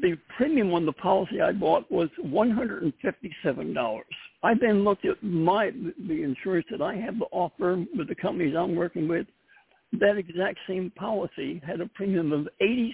the 0.00 0.16
premium 0.36 0.72
on 0.72 0.86
the 0.86 0.92
policy 0.92 1.40
I 1.40 1.52
bought 1.52 1.90
was 1.90 2.08
$157. 2.24 4.00
I 4.42 4.54
then 4.54 4.84
looked 4.84 5.04
at 5.04 5.22
my 5.22 5.70
the 5.70 6.22
insurance 6.22 6.66
that 6.70 6.82
I 6.82 6.96
have 6.96 7.18
to 7.18 7.26
offer 7.32 7.84
with 7.96 8.08
the 8.08 8.14
companies 8.14 8.54
I'm 8.56 8.74
working 8.74 9.08
with. 9.08 9.26
That 9.98 10.16
exact 10.16 10.58
same 10.68 10.90
policy 10.96 11.60
had 11.66 11.80
a 11.80 11.86
premium 11.86 12.32
of 12.32 12.48
$86. 12.62 12.92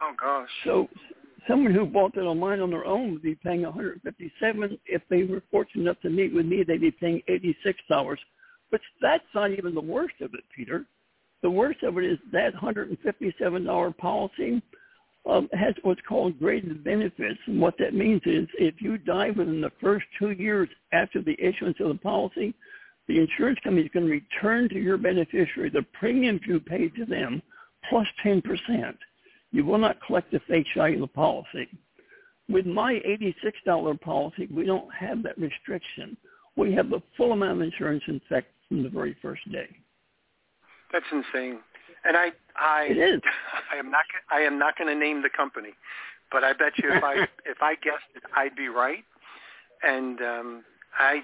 Oh 0.00 0.12
gosh. 0.20 0.48
So 0.64 0.88
someone 1.48 1.74
who 1.74 1.86
bought 1.86 2.14
that 2.14 2.22
online 2.22 2.60
on 2.60 2.70
their 2.70 2.84
own 2.84 3.12
would 3.12 3.22
be 3.22 3.34
paying 3.34 3.62
157 3.62 4.78
If 4.86 5.02
they 5.08 5.24
were 5.24 5.42
fortunate 5.50 5.82
enough 5.82 6.00
to 6.02 6.10
meet 6.10 6.34
with 6.34 6.46
me, 6.46 6.62
they'd 6.62 6.80
be 6.80 6.90
paying 6.90 7.22
$86. 7.28 8.16
But 8.70 8.80
that's 9.00 9.24
not 9.34 9.52
even 9.52 9.74
the 9.74 9.80
worst 9.80 10.14
of 10.20 10.34
it, 10.34 10.44
Peter. 10.54 10.84
The 11.42 11.50
worst 11.50 11.82
of 11.82 11.98
it 11.98 12.04
is 12.04 12.18
that 12.32 12.54
$157 12.54 13.98
policy 13.98 14.62
um, 15.28 15.48
has 15.52 15.74
what's 15.82 16.00
called 16.08 16.38
graded 16.38 16.82
benefits. 16.84 17.38
And 17.46 17.60
what 17.60 17.76
that 17.78 17.94
means 17.94 18.22
is 18.26 18.48
if 18.58 18.80
you 18.80 18.98
die 18.98 19.30
within 19.30 19.60
the 19.60 19.72
first 19.80 20.06
two 20.18 20.30
years 20.30 20.68
after 20.92 21.20
the 21.22 21.36
issuance 21.40 21.76
of 21.80 21.88
the 21.88 21.94
policy, 21.94 22.54
the 23.08 23.20
insurance 23.20 23.58
company 23.62 23.84
is 23.84 23.90
going 23.92 24.06
to 24.06 24.12
return 24.12 24.68
to 24.68 24.80
your 24.80 24.96
beneficiary 24.96 25.70
the 25.70 25.84
premiums 25.98 26.40
you 26.46 26.60
paid 26.60 26.94
to 26.96 27.04
them 27.04 27.42
plus 27.88 28.06
10%. 28.24 28.42
You 29.52 29.64
will 29.64 29.78
not 29.78 29.98
collect 30.04 30.32
the 30.32 30.40
face 30.40 30.66
value 30.76 30.96
of 30.96 31.00
the 31.02 31.14
policy. 31.14 31.68
With 32.48 32.66
my 32.66 33.00
$86 33.66 34.00
policy, 34.00 34.48
we 34.52 34.64
don't 34.64 34.92
have 34.94 35.22
that 35.22 35.38
restriction. 35.38 36.16
We 36.56 36.72
have 36.74 36.90
the 36.90 37.02
full 37.16 37.32
amount 37.32 37.52
of 37.52 37.60
insurance 37.62 38.02
in 38.06 38.16
effect 38.16 38.48
from 38.68 38.82
the 38.82 38.88
very 38.88 39.16
first 39.22 39.50
day. 39.50 39.68
That's 40.92 41.04
insane. 41.12 41.58
And 42.04 42.16
I, 42.16 42.30
I, 42.58 42.84
it 42.90 42.98
is. 42.98 43.20
I 43.72 43.76
am 43.76 43.90
not, 43.90 44.04
I 44.30 44.40
am 44.40 44.58
not 44.58 44.78
going 44.78 44.92
to 44.92 44.98
name 44.98 45.22
the 45.22 45.30
company, 45.30 45.70
but 46.30 46.44
I 46.44 46.52
bet 46.52 46.72
you 46.78 46.92
if 46.92 47.02
I, 47.02 47.14
if 47.44 47.60
I 47.60 47.74
guessed 47.76 48.10
it, 48.14 48.22
I'd 48.34 48.54
be 48.54 48.68
right. 48.68 49.04
And 49.82 50.20
um, 50.20 50.64
I, 50.98 51.20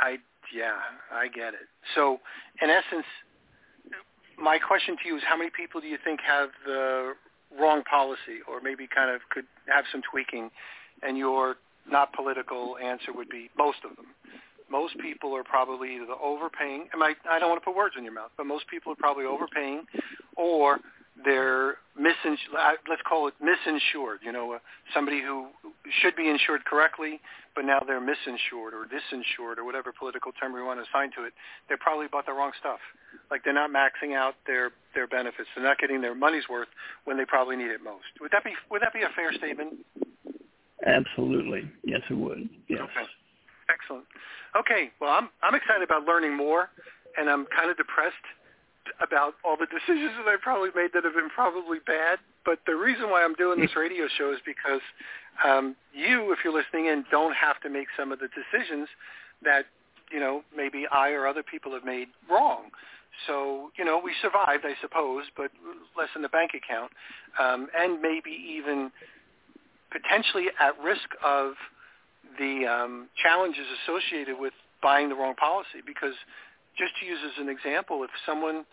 I, 0.00 0.16
yeah, 0.54 0.78
I 1.12 1.28
get 1.28 1.54
it. 1.54 1.68
So, 1.94 2.18
in 2.62 2.70
essence, 2.70 3.06
my 4.38 4.58
question 4.58 4.96
to 5.02 5.08
you 5.08 5.16
is, 5.16 5.22
how 5.26 5.36
many 5.36 5.50
people 5.50 5.80
do 5.80 5.86
you 5.86 5.98
think 6.02 6.20
have 6.26 6.50
the 6.64 7.14
wrong 7.58 7.82
policy, 7.84 8.42
or 8.48 8.60
maybe 8.60 8.86
kind 8.92 9.14
of 9.14 9.22
could 9.30 9.46
have 9.68 9.84
some 9.90 10.02
tweaking? 10.10 10.50
And 11.02 11.18
your 11.18 11.56
not 11.88 12.12
political 12.12 12.76
answer 12.82 13.12
would 13.12 13.28
be 13.28 13.50
most 13.56 13.78
of 13.88 13.96
them 13.96 14.06
most 14.70 14.98
people 14.98 15.34
are 15.36 15.44
probably 15.44 15.96
either 15.96 16.12
overpaying. 16.22 16.88
And 16.92 17.02
I, 17.02 17.14
I 17.28 17.38
don't 17.38 17.48
want 17.48 17.60
to 17.60 17.64
put 17.64 17.76
words 17.76 17.94
in 17.96 18.04
your 18.04 18.12
mouth, 18.12 18.30
but 18.36 18.46
most 18.46 18.66
people 18.68 18.92
are 18.92 18.96
probably 18.96 19.24
overpaying, 19.24 19.86
or 20.36 20.78
they're 21.24 21.76
misinsured. 21.96 22.52
Let's 22.88 23.02
call 23.08 23.28
it 23.28 23.34
misinsured. 23.40 24.20
You 24.22 24.32
know, 24.32 24.52
uh, 24.52 24.58
somebody 24.94 25.22
who 25.22 25.48
should 26.02 26.16
be 26.16 26.28
insured 26.28 26.64
correctly, 26.64 27.20
but 27.56 27.64
now 27.64 27.80
they're 27.80 28.04
misinsured 28.04 28.76
or 28.76 28.84
disinsured 28.84 29.58
or 29.58 29.64
whatever 29.64 29.90
political 29.90 30.30
term 30.36 30.52
we 30.52 30.62
want 30.62 30.78
to 30.78 30.84
assign 30.84 31.10
to 31.16 31.24
it. 31.24 31.32
They 31.68 31.74
probably 31.80 32.06
bought 32.06 32.26
the 32.26 32.36
wrong 32.36 32.52
stuff. 32.60 32.78
Like 33.30 33.42
they're 33.42 33.56
not 33.56 33.72
maxing 33.72 34.14
out 34.14 34.36
their 34.46 34.70
their 34.94 35.08
benefits. 35.08 35.48
They're 35.56 35.64
not 35.64 35.78
getting 35.78 36.00
their 36.00 36.14
money's 36.14 36.44
worth 36.48 36.68
when 37.08 37.16
they 37.16 37.24
probably 37.24 37.56
need 37.56 37.72
it 37.72 37.82
most. 37.82 38.12
Would 38.20 38.30
that 38.30 38.44
be 38.44 38.52
Would 38.70 38.82
that 38.82 38.92
be 38.92 39.02
a 39.02 39.10
fair 39.16 39.32
statement? 39.32 39.80
Absolutely. 40.86 41.64
Yes, 41.82 42.02
it 42.10 42.14
would. 42.14 42.48
Yes. 42.68 42.84
Okay. 42.84 43.08
Excellent. 43.72 44.04
Okay, 44.54 44.92
well, 45.00 45.10
I'm 45.10 45.28
I'm 45.42 45.54
excited 45.54 45.82
about 45.82 46.04
learning 46.04 46.36
more, 46.36 46.70
and 47.18 47.28
I'm 47.28 47.46
kind 47.46 47.70
of 47.70 47.76
depressed 47.76 48.14
about 49.00 49.34
all 49.44 49.56
the 49.56 49.66
decisions 49.66 50.12
that 50.22 50.28
I 50.28 50.36
probably 50.40 50.70
made 50.74 50.90
that 50.94 51.02
have 51.02 51.14
been 51.14 51.30
probably 51.30 51.78
bad. 51.84 52.18
But 52.46 52.60
the 52.64 52.76
reason 52.76 53.10
why 53.10 53.24
I'm 53.24 53.34
doing 53.34 53.60
this 53.60 53.74
radio 53.76 54.06
show 54.16 54.32
is 54.32 54.38
because 54.46 54.80
um, 55.44 55.74
you, 55.92 56.32
if 56.32 56.38
you're 56.44 56.54
listening 56.54 56.86
in, 56.86 57.04
don't 57.10 57.34
have 57.34 57.60
to 57.62 57.68
make 57.68 57.88
some 57.98 58.12
of 58.12 58.20
the 58.20 58.28
decisions 58.28 58.88
that 59.42 59.66
you 60.12 60.20
know 60.20 60.42
maybe 60.56 60.84
I 60.90 61.10
or 61.10 61.26
other 61.26 61.42
people 61.42 61.72
have 61.72 61.84
made 61.84 62.06
wrong. 62.30 62.70
So 63.26 63.70
you 63.76 63.84
know 63.84 64.00
we 64.02 64.12
survived, 64.22 64.64
I 64.64 64.74
suppose, 64.80 65.24
but 65.36 65.50
less 65.98 66.08
in 66.14 66.22
the 66.22 66.28
bank 66.28 66.52
account, 66.54 66.92
um, 67.38 67.66
and 67.76 68.00
maybe 68.00 68.30
even 68.30 68.92
potentially 69.90 70.46
at 70.60 70.78
risk 70.82 71.08
of 71.24 71.54
the 72.38 72.66
um, 72.66 73.08
challenges 73.20 73.66
associated 73.82 74.38
with 74.38 74.52
buying 74.82 75.08
the 75.08 75.16
wrong 75.16 75.34
policy. 75.34 75.82
Because 75.84 76.14
just 76.78 76.92
to 77.00 77.06
use 77.06 77.18
as 77.26 77.42
an 77.42 77.48
example, 77.48 78.04
if 78.04 78.10
someone 78.24 78.64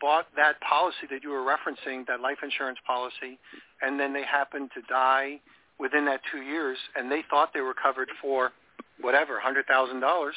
bought 0.00 0.26
that 0.36 0.60
policy 0.60 1.06
that 1.10 1.22
you 1.22 1.30
were 1.30 1.42
referencing, 1.44 2.06
that 2.06 2.20
life 2.20 2.38
insurance 2.42 2.78
policy, 2.86 3.38
and 3.82 3.98
then 3.98 4.12
they 4.12 4.24
happened 4.24 4.70
to 4.74 4.82
die 4.88 5.40
within 5.78 6.04
that 6.06 6.20
two 6.30 6.42
years, 6.42 6.78
and 6.96 7.10
they 7.10 7.22
thought 7.30 7.50
they 7.54 7.60
were 7.60 7.74
covered 7.74 8.08
for 8.20 8.52
whatever, 9.00 9.40
$100,000, 9.44 10.30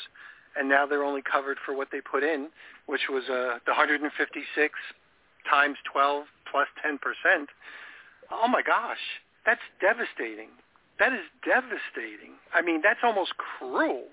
and 0.57 0.69
now 0.69 0.85
they're 0.85 1.03
only 1.03 1.21
covered 1.21 1.57
for 1.65 1.75
what 1.75 1.87
they 1.91 2.01
put 2.01 2.23
in, 2.23 2.49
which 2.85 3.01
was 3.09 3.23
uh, 3.25 3.57
the 3.65 3.71
156 3.71 4.73
times 5.49 5.77
12 5.91 6.25
plus 6.51 6.67
10%. 6.85 6.97
Oh 8.31 8.47
my 8.47 8.61
gosh, 8.61 9.01
that's 9.45 9.61
devastating. 9.79 10.49
That 10.99 11.13
is 11.13 11.25
devastating. 11.43 12.37
I 12.53 12.61
mean, 12.61 12.81
that's 12.83 12.99
almost 13.03 13.33
cruel. 13.37 14.03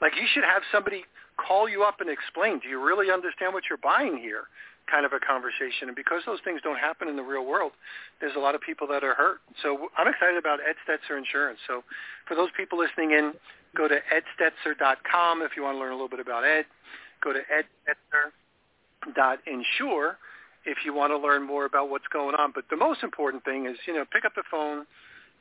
Like 0.00 0.12
you 0.16 0.26
should 0.32 0.44
have 0.44 0.62
somebody 0.72 1.04
call 1.36 1.68
you 1.68 1.82
up 1.82 2.00
and 2.00 2.08
explain, 2.08 2.60
do 2.60 2.68
you 2.68 2.80
really 2.80 3.10
understand 3.10 3.52
what 3.52 3.64
you're 3.68 3.82
buying 3.82 4.16
here? 4.16 4.44
Kind 4.90 5.06
of 5.06 5.12
a 5.12 5.20
conversation. 5.20 5.86
And 5.86 5.94
because 5.94 6.22
those 6.26 6.40
things 6.42 6.60
don't 6.62 6.78
happen 6.78 7.06
in 7.06 7.14
the 7.14 7.22
real 7.22 7.46
world, 7.46 7.72
there's 8.20 8.34
a 8.36 8.40
lot 8.40 8.54
of 8.56 8.60
people 8.60 8.86
that 8.88 9.04
are 9.04 9.14
hurt. 9.14 9.38
So 9.62 9.88
I'm 9.96 10.08
excited 10.08 10.36
about 10.36 10.58
Ed 10.58 10.74
Stetser 10.82 11.16
Insurance. 11.16 11.60
So 11.68 11.84
for 12.26 12.34
those 12.34 12.50
people 12.56 12.78
listening 12.78 13.12
in, 13.12 13.32
go 13.76 13.86
to 13.86 13.94
edstetser.com 14.10 15.42
if 15.42 15.52
you 15.56 15.62
want 15.62 15.76
to 15.76 15.78
learn 15.78 15.92
a 15.92 15.94
little 15.94 16.08
bit 16.08 16.18
about 16.18 16.44
Ed. 16.44 16.66
Go 17.22 17.32
to 17.32 17.40
edstetser.insure 19.06 20.18
if 20.66 20.78
you 20.84 20.92
want 20.92 21.12
to 21.12 21.18
learn 21.18 21.46
more 21.46 21.64
about 21.64 21.88
what's 21.88 22.08
going 22.12 22.34
on. 22.34 22.50
But 22.54 22.64
the 22.68 22.76
most 22.76 23.02
important 23.02 23.44
thing 23.44 23.66
is, 23.66 23.76
you 23.86 23.94
know, 23.94 24.04
pick 24.12 24.24
up 24.24 24.34
the 24.34 24.42
phone, 24.50 24.86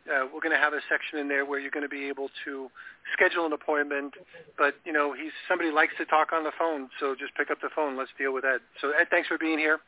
uh, 0.09 0.25
we're 0.33 0.41
going 0.41 0.55
to 0.55 0.61
have 0.61 0.73
a 0.73 0.81
section 0.89 1.19
in 1.19 1.27
there 1.27 1.45
where 1.45 1.59
you're 1.59 1.71
going 1.71 1.83
to 1.83 1.89
be 1.89 2.07
able 2.07 2.29
to 2.45 2.69
schedule 3.13 3.45
an 3.45 3.53
appointment. 3.53 4.13
But 4.57 4.75
you 4.85 4.93
know, 4.93 5.13
he's 5.13 5.31
somebody 5.47 5.71
likes 5.71 5.93
to 5.97 6.05
talk 6.05 6.33
on 6.33 6.43
the 6.43 6.51
phone, 6.57 6.89
so 6.99 7.15
just 7.15 7.35
pick 7.35 7.51
up 7.51 7.59
the 7.61 7.69
phone. 7.75 7.97
Let's 7.97 8.11
deal 8.17 8.33
with 8.33 8.45
Ed. 8.45 8.59
So 8.81 8.91
Ed, 8.91 9.07
thanks 9.11 9.27
for 9.27 9.37
being 9.37 9.59
here, 9.59 9.79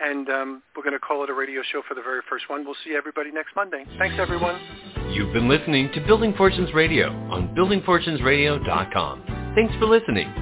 and 0.00 0.28
um, 0.28 0.62
we're 0.76 0.82
going 0.82 0.92
to 0.92 1.00
call 1.00 1.24
it 1.24 1.30
a 1.30 1.34
radio 1.34 1.62
show 1.72 1.82
for 1.88 1.94
the 1.94 2.02
very 2.02 2.20
first 2.28 2.48
one. 2.48 2.64
We'll 2.64 2.76
see 2.84 2.94
everybody 2.96 3.30
next 3.32 3.56
Monday. 3.56 3.84
Thanks, 3.98 4.16
everyone. 4.18 4.60
You've 5.10 5.32
been 5.32 5.48
listening 5.48 5.90
to 5.94 6.00
Building 6.00 6.34
Fortunes 6.36 6.72
Radio 6.74 7.08
on 7.30 7.54
BuildingFortunesRadio.com. 7.54 9.52
Thanks 9.54 9.74
for 9.78 9.86
listening. 9.86 10.32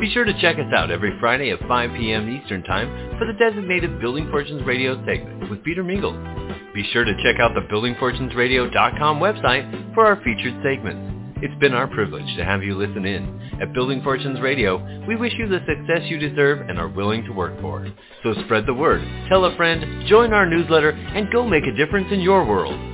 Be 0.00 0.10
sure 0.10 0.24
to 0.24 0.32
check 0.40 0.56
us 0.56 0.72
out 0.74 0.90
every 0.90 1.16
Friday 1.20 1.50
at 1.50 1.60
5 1.68 1.90
p.m. 1.96 2.28
Eastern 2.28 2.62
Time 2.64 3.18
for 3.18 3.26
the 3.26 3.32
designated 3.34 4.00
Building 4.00 4.28
Fortunes 4.30 4.66
Radio 4.66 4.96
segment 5.06 5.48
with 5.50 5.62
Peter 5.62 5.84
Mingils. 5.84 6.43
Be 6.74 6.82
sure 6.92 7.04
to 7.04 7.22
check 7.22 7.38
out 7.38 7.54
the 7.54 7.60
BuildingFortunesRadio.com 7.60 9.20
website 9.20 9.94
for 9.94 10.04
our 10.06 10.16
featured 10.24 10.60
segments. 10.64 11.14
It's 11.40 11.54
been 11.60 11.72
our 11.72 11.86
privilege 11.86 12.26
to 12.36 12.44
have 12.44 12.64
you 12.64 12.76
listen 12.76 13.06
in. 13.06 13.40
At 13.62 13.72
Building 13.72 14.02
Fortunes 14.02 14.40
Radio, 14.40 14.82
we 15.06 15.14
wish 15.14 15.34
you 15.38 15.46
the 15.46 15.60
success 15.68 16.10
you 16.10 16.18
deserve 16.18 16.68
and 16.68 16.76
are 16.76 16.88
willing 16.88 17.22
to 17.26 17.32
work 17.32 17.60
for. 17.60 17.86
So 18.24 18.34
spread 18.44 18.66
the 18.66 18.74
word, 18.74 19.02
tell 19.28 19.44
a 19.44 19.56
friend, 19.56 20.08
join 20.08 20.32
our 20.32 20.46
newsletter, 20.46 20.90
and 20.90 21.30
go 21.30 21.46
make 21.46 21.64
a 21.64 21.76
difference 21.76 22.08
in 22.10 22.20
your 22.20 22.44
world. 22.44 22.93